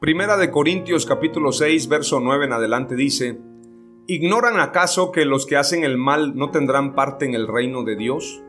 Primera 0.00 0.36
de 0.36 0.50
Corintios 0.50 1.06
capítulo 1.06 1.52
6 1.52 1.88
verso 1.88 2.20
9 2.20 2.44
en 2.44 2.52
adelante 2.52 2.96
dice, 2.96 3.38
¿Ignoran 4.06 4.60
acaso 4.60 5.12
que 5.12 5.24
los 5.24 5.46
que 5.46 5.56
hacen 5.56 5.82
el 5.82 5.96
mal 5.96 6.36
no 6.36 6.50
tendrán 6.50 6.94
parte 6.94 7.24
en 7.24 7.34
el 7.34 7.48
reino 7.48 7.84
de 7.84 7.96
Dios? 7.96 8.42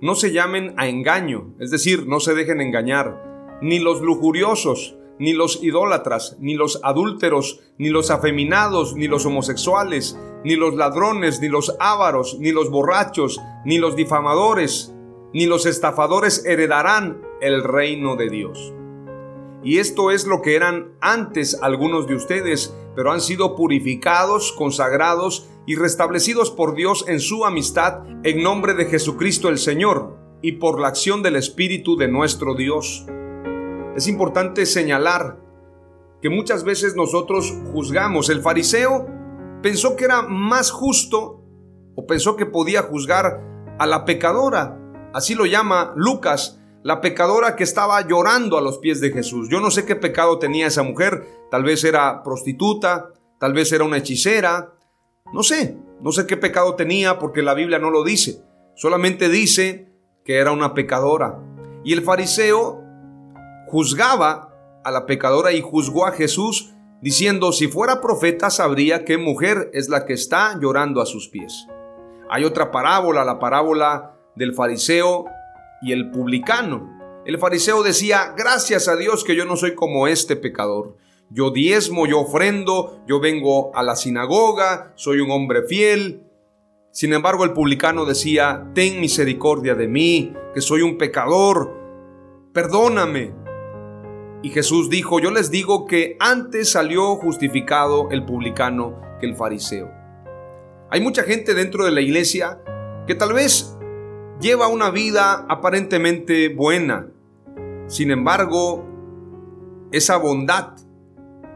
No 0.00 0.14
se 0.14 0.32
llamen 0.32 0.72
a 0.78 0.88
engaño, 0.88 1.54
es 1.58 1.70
decir, 1.70 2.06
no 2.06 2.20
se 2.20 2.34
dejen 2.34 2.62
engañar, 2.62 3.58
ni 3.60 3.80
los 3.80 4.00
lujuriosos, 4.00 4.96
ni 5.18 5.34
los 5.34 5.62
idólatras, 5.62 6.38
ni 6.40 6.54
los 6.54 6.80
adúlteros, 6.82 7.60
ni 7.76 7.90
los 7.90 8.10
afeminados, 8.10 8.94
ni 8.94 9.08
los 9.08 9.26
homosexuales, 9.26 10.18
ni 10.48 10.56
los 10.56 10.74
ladrones, 10.74 11.42
ni 11.42 11.48
los 11.48 11.76
ávaros, 11.78 12.38
ni 12.40 12.52
los 12.52 12.70
borrachos, 12.70 13.38
ni 13.66 13.76
los 13.76 13.96
difamadores, 13.96 14.94
ni 15.34 15.44
los 15.44 15.66
estafadores 15.66 16.46
heredarán 16.46 17.20
el 17.42 17.62
reino 17.62 18.16
de 18.16 18.30
Dios. 18.30 18.72
Y 19.62 19.76
esto 19.78 20.10
es 20.10 20.26
lo 20.26 20.40
que 20.40 20.56
eran 20.56 20.94
antes 21.02 21.60
algunos 21.60 22.06
de 22.06 22.14
ustedes, 22.14 22.74
pero 22.96 23.12
han 23.12 23.20
sido 23.20 23.56
purificados, 23.56 24.52
consagrados 24.52 25.50
y 25.66 25.76
restablecidos 25.76 26.50
por 26.50 26.74
Dios 26.74 27.04
en 27.08 27.20
su 27.20 27.44
amistad 27.44 28.04
en 28.24 28.42
nombre 28.42 28.72
de 28.72 28.86
Jesucristo 28.86 29.50
el 29.50 29.58
Señor 29.58 30.16
y 30.40 30.52
por 30.52 30.80
la 30.80 30.88
acción 30.88 31.22
del 31.22 31.36
Espíritu 31.36 31.98
de 31.98 32.08
nuestro 32.08 32.54
Dios 32.54 33.04
es 33.98 34.06
importante 34.06 34.64
señalar 34.64 35.40
que 36.22 36.30
muchas 36.30 36.62
veces 36.62 36.94
nosotros 36.94 37.52
juzgamos. 37.72 38.30
El 38.30 38.42
fariseo 38.42 39.08
pensó 39.62 39.96
que 39.96 40.04
era 40.04 40.22
más 40.22 40.70
justo 40.70 41.44
o 41.94 42.06
pensó 42.06 42.36
que 42.36 42.46
podía 42.46 42.82
juzgar 42.82 43.40
a 43.78 43.86
la 43.86 44.04
pecadora, 44.04 44.78
así 45.12 45.34
lo 45.34 45.46
llama 45.46 45.92
Lucas, 45.96 46.60
la 46.82 47.00
pecadora 47.00 47.56
que 47.56 47.64
estaba 47.64 48.06
llorando 48.06 48.56
a 48.56 48.60
los 48.60 48.78
pies 48.78 49.00
de 49.00 49.10
Jesús. 49.10 49.48
Yo 49.50 49.60
no 49.60 49.70
sé 49.70 49.84
qué 49.84 49.96
pecado 49.96 50.38
tenía 50.38 50.68
esa 50.68 50.82
mujer, 50.82 51.26
tal 51.50 51.64
vez 51.64 51.84
era 51.84 52.22
prostituta, 52.22 53.12
tal 53.38 53.52
vez 53.52 53.72
era 53.72 53.84
una 53.84 53.98
hechicera, 53.98 54.74
no 55.32 55.42
sé, 55.42 55.76
no 56.00 56.12
sé 56.12 56.26
qué 56.26 56.36
pecado 56.36 56.74
tenía 56.74 57.18
porque 57.18 57.42
la 57.42 57.54
Biblia 57.54 57.78
no 57.78 57.90
lo 57.90 58.04
dice, 58.04 58.42
solamente 58.76 59.28
dice 59.28 59.92
que 60.24 60.36
era 60.36 60.52
una 60.52 60.74
pecadora. 60.74 61.40
Y 61.84 61.92
el 61.92 62.02
fariseo 62.02 62.82
juzgaba 63.66 64.54
a 64.84 64.90
la 64.90 65.06
pecadora 65.06 65.52
y 65.52 65.60
juzgó 65.60 66.06
a 66.06 66.12
Jesús 66.12 66.74
diciendo, 67.00 67.52
si 67.52 67.68
fuera 67.68 68.00
profeta 68.00 68.50
sabría 68.50 69.04
qué 69.04 69.18
mujer 69.18 69.70
es 69.72 69.88
la 69.88 70.04
que 70.04 70.14
está 70.14 70.58
llorando 70.60 71.00
a 71.00 71.06
sus 71.06 71.28
pies. 71.28 71.66
Hay 72.30 72.44
otra 72.44 72.70
parábola, 72.70 73.24
la 73.24 73.38
parábola 73.38 74.14
del 74.34 74.54
fariseo 74.54 75.26
y 75.82 75.92
el 75.92 76.10
publicano. 76.10 76.98
El 77.24 77.38
fariseo 77.38 77.82
decía, 77.82 78.34
gracias 78.36 78.88
a 78.88 78.96
Dios 78.96 79.24
que 79.24 79.36
yo 79.36 79.44
no 79.44 79.56
soy 79.56 79.74
como 79.74 80.08
este 80.08 80.36
pecador. 80.36 80.96
Yo 81.30 81.50
diezmo, 81.50 82.06
yo 82.06 82.20
ofrendo, 82.20 83.02
yo 83.06 83.20
vengo 83.20 83.70
a 83.74 83.82
la 83.82 83.96
sinagoga, 83.96 84.92
soy 84.94 85.20
un 85.20 85.30
hombre 85.30 85.62
fiel. 85.64 86.22
Sin 86.90 87.12
embargo, 87.12 87.44
el 87.44 87.52
publicano 87.52 88.06
decía, 88.06 88.70
ten 88.74 89.00
misericordia 89.00 89.74
de 89.74 89.88
mí, 89.88 90.32
que 90.54 90.62
soy 90.62 90.80
un 90.80 90.96
pecador, 90.96 91.76
perdóname. 92.54 93.34
Y 94.42 94.50
Jesús 94.50 94.88
dijo, 94.88 95.18
yo 95.18 95.30
les 95.30 95.50
digo 95.50 95.86
que 95.86 96.16
antes 96.20 96.70
salió 96.70 97.16
justificado 97.16 98.08
el 98.10 98.24
publicano 98.24 99.00
que 99.20 99.26
el 99.26 99.34
fariseo. 99.34 99.90
Hay 100.90 101.00
mucha 101.00 101.24
gente 101.24 101.54
dentro 101.54 101.84
de 101.84 101.90
la 101.90 102.00
iglesia 102.00 102.62
que 103.06 103.14
tal 103.14 103.32
vez 103.32 103.76
lleva 104.40 104.68
una 104.68 104.90
vida 104.90 105.44
aparentemente 105.48 106.48
buena. 106.48 107.08
Sin 107.88 108.10
embargo, 108.10 108.86
esa 109.90 110.16
bondad 110.16 110.76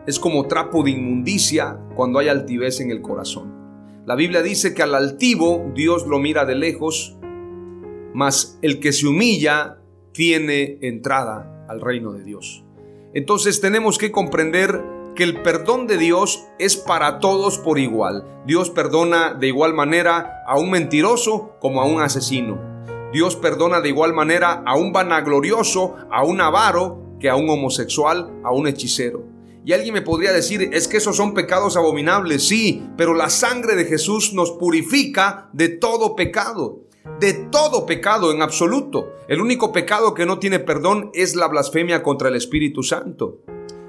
es 0.06 0.18
como 0.18 0.48
trapo 0.48 0.82
de 0.82 0.90
inmundicia 0.90 1.78
cuando 1.94 2.18
hay 2.18 2.28
altivez 2.28 2.80
en 2.80 2.90
el 2.90 3.00
corazón. 3.00 3.62
La 4.04 4.16
Biblia 4.16 4.42
dice 4.42 4.74
que 4.74 4.82
al 4.82 4.96
altivo 4.96 5.70
Dios 5.74 6.06
lo 6.08 6.18
mira 6.18 6.44
de 6.44 6.56
lejos, 6.56 7.16
mas 8.12 8.58
el 8.60 8.80
que 8.80 8.92
se 8.92 9.06
humilla 9.06 9.78
tiene 10.12 10.78
entrada 10.82 11.66
al 11.68 11.80
reino 11.80 12.12
de 12.12 12.24
Dios. 12.24 12.64
Entonces 13.14 13.60
tenemos 13.60 13.98
que 13.98 14.10
comprender 14.10 14.82
que 15.14 15.24
el 15.24 15.42
perdón 15.42 15.86
de 15.86 15.98
Dios 15.98 16.44
es 16.58 16.76
para 16.76 17.18
todos 17.18 17.58
por 17.58 17.78
igual. 17.78 18.24
Dios 18.46 18.70
perdona 18.70 19.34
de 19.34 19.48
igual 19.48 19.74
manera 19.74 20.42
a 20.46 20.58
un 20.58 20.70
mentiroso 20.70 21.56
como 21.60 21.82
a 21.82 21.84
un 21.84 22.00
asesino. 22.00 22.58
Dios 23.12 23.36
perdona 23.36 23.82
de 23.82 23.90
igual 23.90 24.14
manera 24.14 24.62
a 24.66 24.76
un 24.76 24.92
vanaglorioso, 24.92 25.96
a 26.10 26.24
un 26.24 26.40
avaro, 26.40 27.16
que 27.20 27.28
a 27.28 27.36
un 27.36 27.48
homosexual, 27.50 28.40
a 28.42 28.52
un 28.52 28.66
hechicero. 28.66 29.24
Y 29.64 29.74
alguien 29.74 29.94
me 29.94 30.02
podría 30.02 30.32
decir, 30.32 30.70
es 30.72 30.88
que 30.88 30.96
esos 30.96 31.16
son 31.16 31.34
pecados 31.34 31.76
abominables, 31.76 32.48
sí, 32.48 32.84
pero 32.96 33.14
la 33.14 33.30
sangre 33.30 33.76
de 33.76 33.84
Jesús 33.84 34.32
nos 34.32 34.50
purifica 34.52 35.50
de 35.52 35.68
todo 35.68 36.16
pecado, 36.16 36.80
de 37.20 37.32
todo 37.34 37.86
pecado 37.86 38.32
en 38.32 38.42
absoluto. 38.42 39.12
El 39.28 39.40
único 39.40 39.72
pecado 39.72 40.14
que 40.14 40.26
no 40.26 40.38
tiene 40.38 40.58
perdón 40.58 41.10
es 41.14 41.34
la 41.34 41.48
blasfemia 41.48 42.02
contra 42.02 42.28
el 42.28 42.36
Espíritu 42.36 42.82
Santo. 42.82 43.40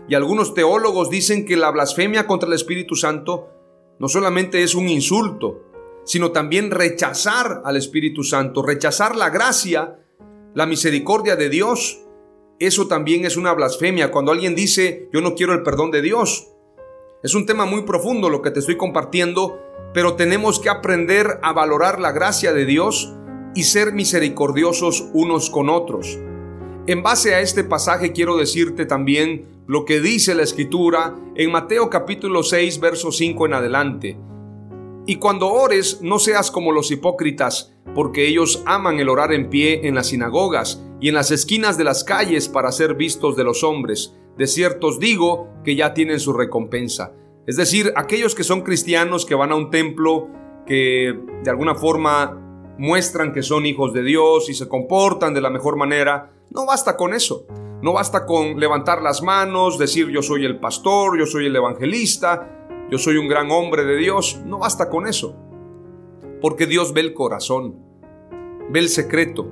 Y 0.07 0.15
algunos 0.15 0.53
teólogos 0.53 1.09
dicen 1.09 1.45
que 1.45 1.55
la 1.55 1.71
blasfemia 1.71 2.27
contra 2.27 2.47
el 2.47 2.53
Espíritu 2.53 2.95
Santo 2.95 3.49
no 3.99 4.07
solamente 4.07 4.63
es 4.63 4.75
un 4.75 4.89
insulto, 4.89 5.63
sino 6.03 6.31
también 6.31 6.71
rechazar 6.71 7.61
al 7.63 7.77
Espíritu 7.77 8.23
Santo, 8.23 8.61
rechazar 8.61 9.15
la 9.15 9.29
gracia, 9.29 9.99
la 10.53 10.65
misericordia 10.65 11.35
de 11.35 11.49
Dios 11.49 12.03
eso 12.59 12.87
también 12.87 13.25
es 13.25 13.35
una 13.35 13.53
blasfemia 13.53 14.09
cuando 14.09 14.31
alguien 14.31 14.55
dice 14.55 15.09
yo 15.11 15.19
no 15.19 15.35
quiero 15.35 15.53
el 15.53 15.63
perdón 15.63 15.91
de 15.91 16.01
Dios. 16.01 16.47
Es 17.23 17.35
un 17.35 17.45
tema 17.45 17.65
muy 17.65 17.83
profundo 17.83 18.29
lo 18.29 18.41
que 18.41 18.51
te 18.51 18.59
estoy 18.59 18.75
compartiendo, 18.75 19.57
pero 19.93 20.15
tenemos 20.15 20.59
que 20.59 20.67
aprender 20.67 21.39
a 21.41 21.53
valorar 21.53 22.01
la 22.01 22.11
gracia 22.11 22.51
de 22.51 22.65
Dios 22.65 23.13
y 23.55 23.63
ser 23.63 23.93
misericordiosos 23.93 25.07
unos 25.13 25.49
con 25.49 25.69
otros. 25.69 26.19
En 26.85 27.01
base 27.01 27.33
a 27.33 27.39
este 27.39 27.63
pasaje 27.63 28.11
quiero 28.11 28.35
decirte 28.35 28.85
también 28.85 29.63
lo 29.67 29.85
que 29.85 30.01
dice 30.01 30.35
la 30.35 30.43
escritura 30.43 31.15
en 31.35 31.49
Mateo 31.49 31.89
capítulo 31.89 32.43
6 32.43 32.81
verso 32.81 33.09
5 33.09 33.45
en 33.45 33.53
adelante. 33.53 34.17
Y 35.05 35.15
cuando 35.15 35.47
ores 35.47 35.99
no 36.01 36.19
seas 36.19 36.51
como 36.51 36.73
los 36.73 36.91
hipócritas, 36.91 37.73
porque 37.95 38.27
ellos 38.27 38.63
aman 38.65 38.99
el 38.99 39.07
orar 39.07 39.31
en 39.31 39.49
pie 39.49 39.87
en 39.87 39.95
las 39.95 40.07
sinagogas 40.07 40.83
y 40.99 41.07
en 41.07 41.15
las 41.15 41.31
esquinas 41.31 41.77
de 41.77 41.85
las 41.85 42.03
calles 42.03 42.49
para 42.49 42.73
ser 42.73 42.95
vistos 42.95 43.37
de 43.37 43.45
los 43.45 43.63
hombres. 43.63 44.13
De 44.37 44.47
ciertos 44.47 44.99
digo 44.99 45.49
que 45.63 45.75
ya 45.75 45.93
tienen 45.93 46.19
su 46.19 46.33
recompensa. 46.33 47.13
Es 47.45 47.57
decir, 47.57 47.93
aquellos 47.95 48.35
que 48.35 48.43
son 48.43 48.61
cristianos, 48.61 49.25
que 49.25 49.35
van 49.35 49.51
a 49.51 49.55
un 49.55 49.69
templo, 49.69 50.29
que 50.65 51.19
de 51.43 51.49
alguna 51.49 51.75
forma 51.75 52.39
muestran 52.77 53.33
que 53.33 53.43
son 53.43 53.65
hijos 53.65 53.93
de 53.93 54.01
Dios 54.01 54.49
y 54.49 54.53
se 54.53 54.67
comportan 54.67 55.33
de 55.33 55.41
la 55.41 55.49
mejor 55.49 55.75
manera, 55.75 56.31
no 56.49 56.65
basta 56.65 56.95
con 56.95 57.13
eso. 57.13 57.45
No 57.81 57.91
basta 57.93 58.25
con 58.25 58.59
levantar 58.59 59.01
las 59.01 59.21
manos, 59.21 59.77
decir 59.77 60.07
yo 60.07 60.21
soy 60.21 60.45
el 60.45 60.59
pastor, 60.59 61.19
yo 61.19 61.25
soy 61.25 61.47
el 61.47 61.55
evangelista, 61.55 62.49
yo 62.89 62.97
soy 62.97 63.17
un 63.17 63.27
gran 63.27 63.51
hombre 63.51 63.83
de 63.83 63.97
Dios. 63.97 64.39
No 64.45 64.59
basta 64.59 64.89
con 64.89 65.05
eso. 65.05 65.35
Porque 66.41 66.65
Dios 66.65 66.93
ve 66.93 67.01
el 67.01 67.13
corazón, 67.13 67.75
ve 68.69 68.79
el 68.79 68.87
secreto, 68.87 69.51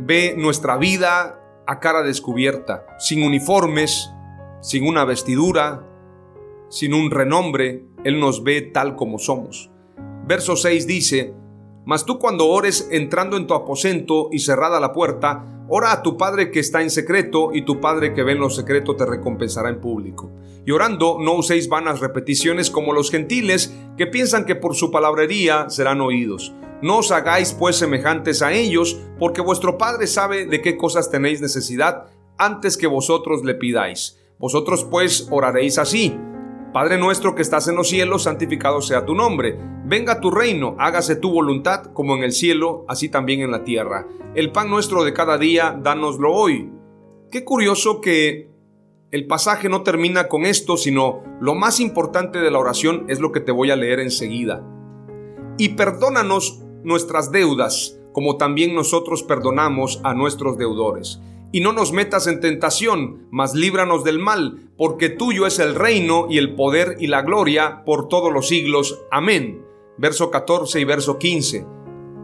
ve 0.00 0.34
nuestra 0.36 0.76
vida 0.76 1.40
a 1.66 1.80
cara 1.80 2.02
descubierta, 2.02 2.86
sin 2.98 3.22
uniformes, 3.22 4.10
sin 4.60 4.86
una 4.86 5.04
vestidura, 5.04 5.86
sin 6.68 6.94
un 6.94 7.10
renombre, 7.10 7.86
Él 8.04 8.20
nos 8.20 8.42
ve 8.42 8.62
tal 8.62 8.96
como 8.96 9.18
somos. 9.18 9.70
Verso 10.26 10.56
6 10.56 10.86
dice, 10.86 11.34
Mas 11.84 12.04
tú 12.04 12.18
cuando 12.18 12.48
ores 12.48 12.88
entrando 12.90 13.36
en 13.36 13.46
tu 13.46 13.54
aposento 13.54 14.28
y 14.32 14.40
cerrada 14.40 14.80
la 14.80 14.92
puerta, 14.92 15.64
ora 15.68 15.92
a 15.92 16.02
tu 16.02 16.16
Padre 16.16 16.50
que 16.50 16.60
está 16.60 16.82
en 16.82 16.90
secreto, 16.90 17.50
y 17.52 17.62
tu 17.62 17.80
Padre 17.80 18.12
que 18.12 18.22
ve 18.22 18.32
en 18.32 18.40
lo 18.40 18.50
secreto 18.50 18.96
te 18.96 19.06
recompensará 19.06 19.68
en 19.68 19.80
público. 19.80 20.30
Y 20.64 20.72
orando, 20.72 21.18
no 21.20 21.34
uséis 21.34 21.68
vanas 21.68 22.00
repeticiones 22.00 22.70
como 22.70 22.92
los 22.92 23.10
gentiles 23.10 23.72
que 23.96 24.08
piensan 24.08 24.44
que 24.44 24.56
por 24.56 24.74
su 24.74 24.90
palabrería 24.90 25.70
serán 25.70 26.00
oídos. 26.00 26.52
No 26.82 26.98
os 26.98 27.10
hagáis 27.10 27.52
pues 27.52 27.76
semejantes 27.76 28.42
a 28.42 28.52
ellos, 28.52 29.00
porque 29.18 29.40
vuestro 29.40 29.78
Padre 29.78 30.06
sabe 30.06 30.46
de 30.46 30.60
qué 30.60 30.76
cosas 30.76 31.10
tenéis 31.10 31.40
necesidad 31.40 32.06
antes 32.36 32.76
que 32.76 32.86
vosotros 32.86 33.44
le 33.44 33.54
pidáis. 33.54 34.18
Vosotros 34.38 34.84
pues 34.84 35.26
oraréis 35.30 35.78
así. 35.78 36.18
Padre 36.72 36.98
nuestro 36.98 37.34
que 37.34 37.40
estás 37.40 37.68
en 37.68 37.76
los 37.76 37.88
cielos, 37.88 38.24
santificado 38.24 38.82
sea 38.82 39.06
tu 39.06 39.14
nombre. 39.14 39.58
Venga 39.86 40.20
tu 40.20 40.30
reino, 40.30 40.76
hágase 40.78 41.16
tu 41.16 41.30
voluntad 41.30 41.92
como 41.94 42.14
en 42.14 42.22
el 42.22 42.32
cielo, 42.32 42.84
así 42.88 43.08
también 43.08 43.40
en 43.40 43.50
la 43.50 43.64
tierra. 43.64 44.06
El 44.34 44.52
pan 44.52 44.68
nuestro 44.68 45.02
de 45.02 45.14
cada 45.14 45.38
día, 45.38 45.78
dánoslo 45.82 46.30
hoy. 46.34 46.70
Qué 47.30 47.44
curioso 47.44 48.02
que 48.02 48.50
el 49.10 49.26
pasaje 49.26 49.70
no 49.70 49.82
termina 49.82 50.28
con 50.28 50.44
esto, 50.44 50.76
sino 50.76 51.22
lo 51.40 51.54
más 51.54 51.80
importante 51.80 52.40
de 52.40 52.50
la 52.50 52.58
oración 52.58 53.06
es 53.08 53.20
lo 53.20 53.32
que 53.32 53.40
te 53.40 53.52
voy 53.52 53.70
a 53.70 53.76
leer 53.76 54.00
enseguida. 54.00 54.62
Y 55.56 55.70
perdónanos 55.70 56.65
nuestras 56.86 57.30
deudas, 57.32 57.98
como 58.12 58.38
también 58.38 58.74
nosotros 58.74 59.22
perdonamos 59.22 60.00
a 60.04 60.14
nuestros 60.14 60.56
deudores. 60.56 61.20
Y 61.52 61.60
no 61.60 61.72
nos 61.72 61.92
metas 61.92 62.26
en 62.26 62.40
tentación, 62.40 63.26
mas 63.30 63.54
líbranos 63.54 64.04
del 64.04 64.18
mal, 64.18 64.70
porque 64.78 65.10
tuyo 65.10 65.46
es 65.46 65.58
el 65.58 65.74
reino 65.74 66.26
y 66.30 66.38
el 66.38 66.54
poder 66.54 66.96
y 66.98 67.08
la 67.08 67.22
gloria 67.22 67.82
por 67.84 68.08
todos 68.08 68.32
los 68.32 68.48
siglos. 68.48 69.00
Amén. 69.10 69.64
Verso 69.98 70.30
14 70.30 70.80
y 70.80 70.84
verso 70.84 71.18
15. 71.18 71.66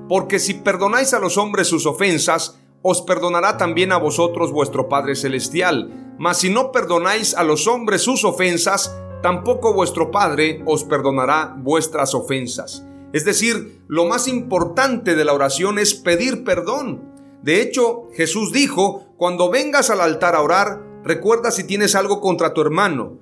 Porque 0.08 0.38
si 0.38 0.54
perdonáis 0.54 1.12
a 1.14 1.18
los 1.18 1.38
hombres 1.38 1.68
sus 1.68 1.86
ofensas, 1.86 2.60
os 2.82 3.02
perdonará 3.02 3.56
también 3.56 3.92
a 3.92 3.98
vosotros 3.98 4.52
vuestro 4.52 4.88
Padre 4.88 5.14
Celestial. 5.14 6.14
Mas 6.18 6.38
si 6.38 6.50
no 6.50 6.72
perdonáis 6.72 7.34
a 7.34 7.44
los 7.44 7.66
hombres 7.66 8.02
sus 8.02 8.24
ofensas, 8.24 8.96
tampoco 9.22 9.72
vuestro 9.72 10.10
Padre 10.10 10.62
os 10.66 10.84
perdonará 10.84 11.54
vuestras 11.58 12.14
ofensas. 12.14 12.86
Es 13.12 13.24
decir, 13.24 13.82
lo 13.88 14.06
más 14.06 14.26
importante 14.26 15.14
de 15.14 15.24
la 15.24 15.34
oración 15.34 15.78
es 15.78 15.94
pedir 15.94 16.44
perdón. 16.44 17.12
De 17.42 17.60
hecho, 17.60 18.08
Jesús 18.14 18.52
dijo, 18.52 19.14
cuando 19.16 19.50
vengas 19.50 19.90
al 19.90 20.00
altar 20.00 20.34
a 20.34 20.40
orar, 20.40 20.82
recuerda 21.04 21.50
si 21.50 21.64
tienes 21.64 21.94
algo 21.94 22.20
contra 22.20 22.54
tu 22.54 22.60
hermano. 22.60 23.18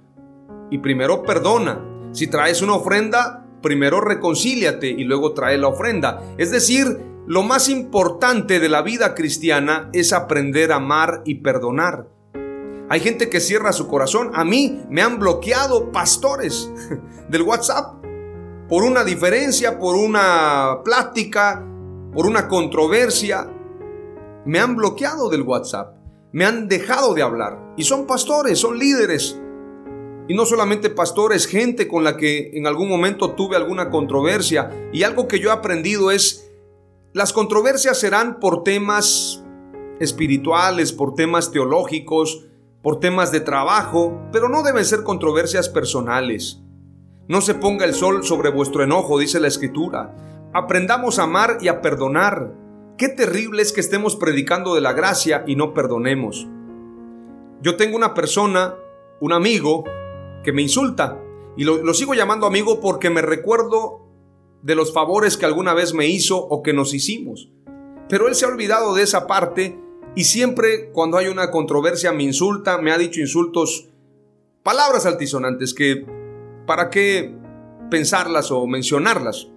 Y 0.70 0.78
primero 0.78 1.22
perdona. 1.24 1.84
Si 2.12 2.28
traes 2.28 2.62
una 2.62 2.74
ofrenda, 2.74 3.46
primero 3.62 4.00
reconcíliate 4.00 4.88
y 4.88 5.04
luego 5.04 5.32
trae 5.32 5.58
la 5.58 5.68
ofrenda. 5.68 6.22
Es 6.38 6.50
decir, 6.50 6.98
lo 7.26 7.42
más 7.42 7.68
importante 7.68 8.60
de 8.60 8.68
la 8.68 8.82
vida 8.82 9.14
cristiana 9.14 9.90
es 9.92 10.12
aprender 10.12 10.72
a 10.72 10.76
amar 10.76 11.22
y 11.24 11.36
perdonar. 11.36 12.08
Hay 12.88 13.00
gente 13.00 13.28
que 13.28 13.40
cierra 13.40 13.72
su 13.72 13.86
corazón. 13.86 14.32
A 14.34 14.44
mí 14.44 14.82
me 14.88 15.02
han 15.02 15.18
bloqueado 15.18 15.92
pastores 15.92 16.70
del 17.28 17.42
WhatsApp 17.42 18.00
por 18.70 18.84
una 18.84 19.02
diferencia, 19.02 19.80
por 19.80 19.96
una 19.96 20.78
plática, 20.84 21.66
por 22.14 22.24
una 22.24 22.46
controversia, 22.46 23.50
me 24.46 24.60
han 24.60 24.76
bloqueado 24.76 25.28
del 25.28 25.42
WhatsApp, 25.42 25.96
me 26.30 26.44
han 26.44 26.68
dejado 26.68 27.12
de 27.12 27.22
hablar. 27.22 27.74
Y 27.76 27.82
son 27.82 28.06
pastores, 28.06 28.60
son 28.60 28.78
líderes. 28.78 29.36
Y 30.28 30.34
no 30.34 30.46
solamente 30.46 30.88
pastores, 30.88 31.48
gente 31.48 31.88
con 31.88 32.04
la 32.04 32.16
que 32.16 32.52
en 32.54 32.68
algún 32.68 32.88
momento 32.88 33.32
tuve 33.32 33.56
alguna 33.56 33.90
controversia. 33.90 34.70
Y 34.92 35.02
algo 35.02 35.26
que 35.26 35.40
yo 35.40 35.50
he 35.50 35.52
aprendido 35.52 36.12
es, 36.12 36.48
las 37.12 37.32
controversias 37.32 37.98
serán 37.98 38.38
por 38.38 38.62
temas 38.62 39.42
espirituales, 39.98 40.92
por 40.92 41.16
temas 41.16 41.50
teológicos, 41.50 42.46
por 42.82 43.00
temas 43.00 43.32
de 43.32 43.40
trabajo, 43.40 44.16
pero 44.30 44.48
no 44.48 44.62
deben 44.62 44.84
ser 44.84 45.02
controversias 45.02 45.68
personales. 45.68 46.62
No 47.28 47.40
se 47.40 47.54
ponga 47.54 47.84
el 47.84 47.94
sol 47.94 48.24
sobre 48.24 48.50
vuestro 48.50 48.82
enojo, 48.82 49.18
dice 49.18 49.40
la 49.40 49.48
escritura. 49.48 50.14
Aprendamos 50.52 51.18
a 51.18 51.24
amar 51.24 51.58
y 51.60 51.68
a 51.68 51.80
perdonar. 51.80 52.54
qué 52.98 53.08
terrible 53.08 53.62
es 53.62 53.72
que 53.72 53.80
estemos 53.80 54.16
predicando 54.16 54.74
de 54.74 54.82
la 54.82 54.92
gracia 54.92 55.44
y 55.46 55.56
no 55.56 55.72
perdonemos. 55.72 56.46
Yo 57.62 57.76
tengo 57.76 57.96
una 57.96 58.12
persona, 58.12 58.74
un 59.20 59.32
amigo, 59.32 59.84
que 60.44 60.52
me 60.52 60.62
insulta 60.62 61.18
y 61.56 61.64
lo, 61.64 61.78
lo 61.78 61.94
sigo 61.94 62.14
llamando 62.14 62.46
amigo 62.46 62.80
porque 62.80 63.10
me 63.10 63.22
recuerdo 63.22 64.06
de 64.62 64.74
los 64.74 64.92
favores 64.92 65.36
que 65.36 65.46
alguna 65.46 65.74
vez 65.74 65.94
me 65.94 66.06
hizo 66.08 66.38
o 66.38 66.62
que 66.62 66.72
nos 66.72 66.92
hicimos. 66.94 67.50
Pero 68.08 68.28
él 68.28 68.34
se 68.34 68.44
ha 68.44 68.48
olvidado 68.48 68.94
de 68.94 69.02
esa 69.02 69.26
parte 69.26 69.78
y 70.14 70.24
siempre 70.24 70.90
cuando 70.92 71.16
hay 71.16 71.28
una 71.28 71.50
controversia 71.50 72.12
me 72.12 72.24
insulta, 72.24 72.78
me 72.78 72.92
ha 72.92 72.98
dicho 72.98 73.20
insultos, 73.20 73.88
palabras 74.62 75.06
altisonantes 75.06 75.72
que 75.74 76.04
para 76.70 76.88
qué 76.88 77.34
pensarlas 77.90 78.52
o 78.52 78.64
mencionarlas. 78.68 79.48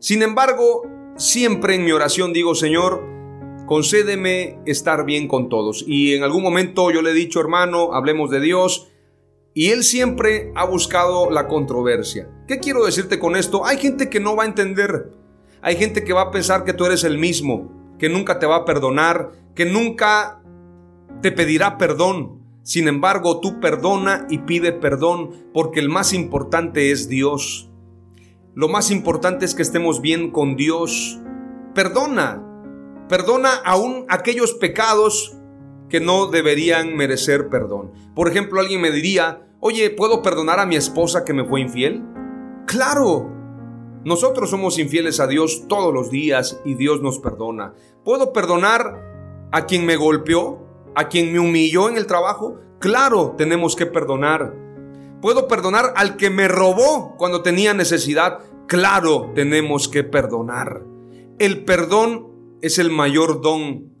Sin 0.00 0.20
embargo, 0.20 0.82
siempre 1.16 1.76
en 1.76 1.86
mi 1.86 1.92
oración 1.92 2.34
digo, 2.34 2.54
Señor, 2.54 3.02
concédeme 3.64 4.58
estar 4.66 5.06
bien 5.06 5.28
con 5.28 5.48
todos. 5.48 5.82
Y 5.88 6.12
en 6.12 6.24
algún 6.24 6.42
momento 6.42 6.90
yo 6.90 7.00
le 7.00 7.12
he 7.12 7.14
dicho, 7.14 7.40
hermano, 7.40 7.94
hablemos 7.94 8.30
de 8.30 8.40
Dios. 8.40 8.92
Y 9.54 9.70
él 9.70 9.82
siempre 9.82 10.52
ha 10.54 10.66
buscado 10.66 11.30
la 11.30 11.48
controversia. 11.48 12.28
¿Qué 12.46 12.58
quiero 12.58 12.84
decirte 12.84 13.18
con 13.18 13.34
esto? 13.34 13.64
Hay 13.64 13.78
gente 13.78 14.10
que 14.10 14.20
no 14.20 14.36
va 14.36 14.42
a 14.42 14.46
entender. 14.46 15.10
Hay 15.62 15.76
gente 15.76 16.04
que 16.04 16.12
va 16.12 16.20
a 16.20 16.30
pensar 16.30 16.64
que 16.64 16.74
tú 16.74 16.84
eres 16.84 17.02
el 17.02 17.16
mismo 17.16 17.96
que 17.98 18.10
nunca 18.10 18.38
te 18.38 18.44
va 18.44 18.56
a 18.56 18.64
perdonar, 18.66 19.30
que 19.54 19.64
nunca 19.64 20.42
te 21.22 21.32
pedirá 21.32 21.78
perdón. 21.78 22.41
Sin 22.62 22.86
embargo, 22.86 23.40
tú 23.40 23.60
perdona 23.60 24.26
y 24.30 24.38
pide 24.38 24.72
perdón 24.72 25.30
porque 25.52 25.80
el 25.80 25.88
más 25.88 26.12
importante 26.12 26.92
es 26.92 27.08
Dios. 27.08 27.70
Lo 28.54 28.68
más 28.68 28.90
importante 28.90 29.44
es 29.44 29.54
que 29.54 29.62
estemos 29.62 30.00
bien 30.00 30.30
con 30.30 30.56
Dios. 30.56 31.18
Perdona, 31.74 32.42
perdona 33.08 33.54
aún 33.64 34.04
aquellos 34.08 34.52
pecados 34.54 35.36
que 35.88 36.00
no 36.00 36.26
deberían 36.26 36.96
merecer 36.96 37.48
perdón. 37.48 37.92
Por 38.14 38.28
ejemplo, 38.28 38.60
alguien 38.60 38.80
me 38.80 38.90
diría, 38.90 39.46
oye, 39.60 39.90
¿puedo 39.90 40.22
perdonar 40.22 40.60
a 40.60 40.66
mi 40.66 40.76
esposa 40.76 41.24
que 41.24 41.34
me 41.34 41.44
fue 41.44 41.60
infiel? 41.60 42.02
Claro, 42.66 43.30
nosotros 44.04 44.50
somos 44.50 44.78
infieles 44.78 45.20
a 45.20 45.26
Dios 45.26 45.66
todos 45.68 45.92
los 45.92 46.10
días 46.10 46.60
y 46.64 46.74
Dios 46.74 47.02
nos 47.02 47.18
perdona. 47.18 47.74
¿Puedo 48.04 48.32
perdonar 48.32 49.48
a 49.52 49.66
quien 49.66 49.84
me 49.84 49.96
golpeó? 49.96 50.71
¿A 50.94 51.08
quien 51.08 51.32
me 51.32 51.38
humilló 51.38 51.88
en 51.88 51.96
el 51.96 52.06
trabajo? 52.06 52.58
Claro, 52.78 53.34
tenemos 53.38 53.76
que 53.76 53.86
perdonar. 53.86 54.54
¿Puedo 55.20 55.48
perdonar 55.48 55.94
al 55.96 56.16
que 56.16 56.30
me 56.30 56.48
robó 56.48 57.16
cuando 57.16 57.42
tenía 57.42 57.74
necesidad? 57.74 58.40
Claro, 58.66 59.30
tenemos 59.34 59.88
que 59.88 60.04
perdonar. 60.04 60.82
El 61.38 61.64
perdón 61.64 62.58
es 62.60 62.78
el 62.78 62.90
mayor 62.90 63.40
don 63.40 63.92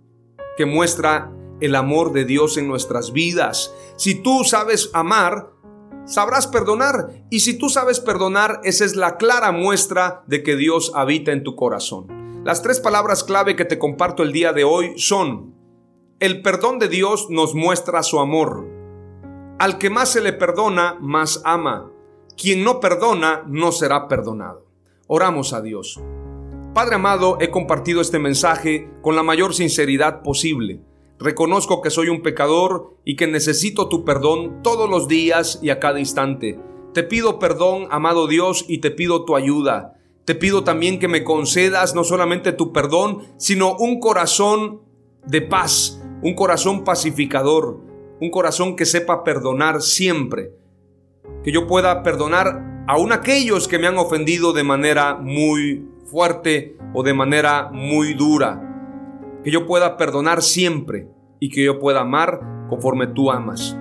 que 0.56 0.66
muestra 0.66 1.32
el 1.60 1.74
amor 1.76 2.12
de 2.12 2.24
Dios 2.24 2.56
en 2.56 2.68
nuestras 2.68 3.12
vidas. 3.12 3.72
Si 3.96 4.20
tú 4.20 4.44
sabes 4.44 4.90
amar, 4.92 5.50
sabrás 6.04 6.46
perdonar. 6.46 7.24
Y 7.30 7.40
si 7.40 7.56
tú 7.56 7.68
sabes 7.68 8.00
perdonar, 8.00 8.60
esa 8.64 8.84
es 8.84 8.96
la 8.96 9.16
clara 9.16 9.52
muestra 9.52 10.24
de 10.26 10.42
que 10.42 10.56
Dios 10.56 10.92
habita 10.94 11.32
en 11.32 11.44
tu 11.44 11.54
corazón. 11.56 12.42
Las 12.44 12.62
tres 12.62 12.80
palabras 12.80 13.22
clave 13.22 13.54
que 13.54 13.64
te 13.64 13.78
comparto 13.78 14.22
el 14.22 14.32
día 14.32 14.52
de 14.52 14.64
hoy 14.64 14.94
son, 14.96 15.54
el 16.22 16.40
perdón 16.40 16.78
de 16.78 16.88
Dios 16.88 17.28
nos 17.28 17.54
muestra 17.54 18.02
su 18.02 18.18
amor. 18.18 18.66
Al 19.58 19.78
que 19.78 19.90
más 19.90 20.10
se 20.10 20.22
le 20.22 20.32
perdona, 20.32 20.96
más 21.00 21.42
ama. 21.44 21.90
Quien 22.36 22.64
no 22.64 22.80
perdona, 22.80 23.44
no 23.46 23.72
será 23.72 24.08
perdonado. 24.08 24.64
Oramos 25.06 25.52
a 25.52 25.60
Dios. 25.60 26.00
Padre 26.72 26.94
amado, 26.94 27.36
he 27.40 27.50
compartido 27.50 28.00
este 28.00 28.18
mensaje 28.18 28.90
con 29.02 29.14
la 29.14 29.22
mayor 29.22 29.52
sinceridad 29.52 30.22
posible 30.22 30.80
Reconozco 31.22 31.82
que 31.82 31.90
soy 31.90 32.08
un 32.08 32.20
pecador 32.20 32.96
y 33.04 33.14
que 33.14 33.28
necesito 33.28 33.88
tu 33.88 34.04
perdón 34.04 34.60
todos 34.60 34.90
los 34.90 35.06
días 35.06 35.60
y 35.62 35.70
a 35.70 35.78
cada 35.78 36.00
instante. 36.00 36.58
Te 36.94 37.04
pido 37.04 37.38
perdón, 37.38 37.86
amado 37.92 38.26
Dios, 38.26 38.64
y 38.66 38.78
te 38.78 38.90
pido 38.90 39.24
tu 39.24 39.36
ayuda. 39.36 40.00
Te 40.24 40.34
pido 40.34 40.64
también 40.64 40.98
que 40.98 41.06
me 41.06 41.22
concedas 41.22 41.94
no 41.94 42.02
solamente 42.02 42.50
tu 42.50 42.72
perdón, 42.72 43.20
sino 43.36 43.76
un 43.76 44.00
corazón 44.00 44.80
de 45.24 45.42
paz, 45.42 46.01
un 46.22 46.34
corazón 46.34 46.84
pacificador, 46.84 47.80
un 48.20 48.30
corazón 48.30 48.76
que 48.76 48.86
sepa 48.86 49.24
perdonar 49.24 49.82
siempre. 49.82 50.52
Que 51.44 51.52
yo 51.52 51.66
pueda 51.66 52.02
perdonar 52.02 52.84
aún 52.86 53.12
aquellos 53.12 53.68
que 53.68 53.78
me 53.78 53.86
han 53.86 53.98
ofendido 53.98 54.52
de 54.52 54.64
manera 54.64 55.14
muy 55.16 55.86
fuerte 56.06 56.76
o 56.94 57.02
de 57.02 57.14
manera 57.14 57.70
muy 57.72 58.14
dura 58.14 58.72
que 59.42 59.50
yo 59.50 59.66
pueda 59.66 59.96
perdonar 59.96 60.42
siempre 60.42 61.08
y 61.40 61.50
que 61.50 61.64
yo 61.64 61.78
pueda 61.78 62.00
amar 62.00 62.40
conforme 62.68 63.08
tú 63.08 63.30
amas. 63.30 63.76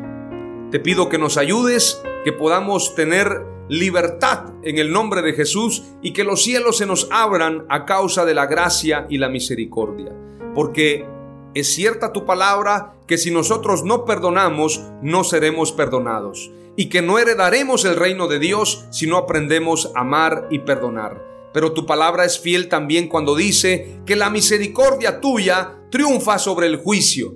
Te 0.72 0.80
pido 0.80 1.10
que 1.10 1.18
nos 1.18 1.38
ayudes, 1.38 2.02
que 2.24 2.34
podamos 2.34 2.96
tener 2.96 3.46
libertad 3.70 4.54
en 4.64 4.80
el 4.80 4.92
nombre 4.92 5.22
de 5.22 5.34
Jesús 5.34 5.84
y 6.02 6.14
que 6.14 6.24
los 6.24 6.44
cielos 6.44 6.78
se 6.78 6.86
nos 6.86 7.08
abran 7.12 7.66
a 7.70 7.86
causa 7.86 8.26
de 8.26 8.34
la 8.34 8.48
gracia 8.48 9.06
y 9.10 9.18
la 9.18 9.30
misericordia. 9.30 10.14
Porque 10.56 11.06
es 11.54 11.74
cierta 11.74 12.14
tu 12.14 12.26
palabra 12.26 12.94
que 13.08 13.18
si 13.18 13.32
nosotros 13.32 13.84
no 13.84 14.06
perdonamos, 14.06 14.82
no 15.02 15.24
seremos 15.24 15.72
perdonados 15.72 16.52
y 16.76 16.88
que 16.88 17.02
no 17.02 17.20
heredaremos 17.20 17.84
el 17.86 17.98
reino 17.98 18.28
de 18.28 18.40
Dios 18.40 18.86
si 18.92 19.08
no 19.08 19.18
aprendemos 19.18 19.92
a 19.96 20.02
amar 20.02 20.48
y 20.50 20.60
perdonar. 20.60 21.22
Pero 21.54 21.74
tu 21.74 21.86
palabra 21.86 22.24
es 22.24 22.40
fiel 22.40 22.70
también 22.70 23.10
cuando 23.10 23.36
dice 23.36 24.02
que 24.06 24.16
la 24.16 24.30
misericordia 24.30 25.20
tuya 25.20 25.80
triunfa 25.90 26.40
sobre 26.40 26.68
el 26.68 26.78
juicio. 26.78 27.34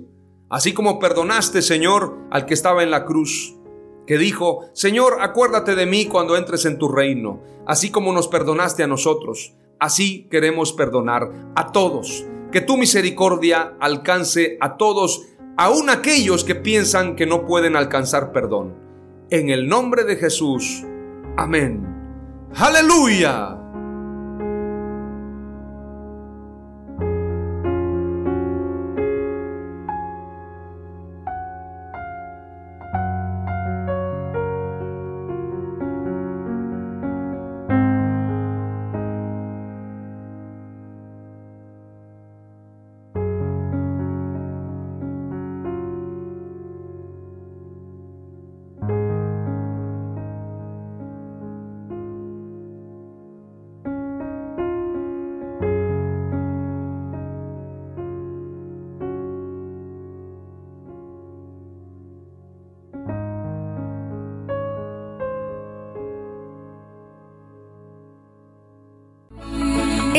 Así 0.48 0.72
como 0.72 0.98
perdonaste, 0.98 1.60
Señor, 1.60 2.16
al 2.30 2.46
que 2.46 2.54
estaba 2.54 2.82
en 2.82 2.90
la 2.90 3.04
cruz, 3.04 3.56
que 4.06 4.16
dijo, 4.16 4.70
Señor, 4.72 5.18
acuérdate 5.20 5.74
de 5.74 5.84
mí 5.84 6.06
cuando 6.06 6.36
entres 6.36 6.64
en 6.64 6.78
tu 6.78 6.88
reino, 6.88 7.42
así 7.66 7.90
como 7.90 8.12
nos 8.12 8.28
perdonaste 8.28 8.82
a 8.82 8.86
nosotros, 8.86 9.54
así 9.80 10.28
queremos 10.30 10.72
perdonar 10.72 11.52
a 11.56 11.72
todos. 11.72 12.24
Que 12.56 12.62
tu 12.62 12.78
misericordia 12.78 13.76
alcance 13.80 14.56
a 14.62 14.78
todos, 14.78 15.26
aun 15.58 15.90
aquellos 15.90 16.42
que 16.42 16.54
piensan 16.54 17.14
que 17.14 17.26
no 17.26 17.44
pueden 17.44 17.76
alcanzar 17.76 18.32
perdón. 18.32 18.74
En 19.28 19.50
el 19.50 19.68
nombre 19.68 20.04
de 20.04 20.16
Jesús. 20.16 20.82
Amén. 21.36 21.86
Aleluya. 22.54 23.65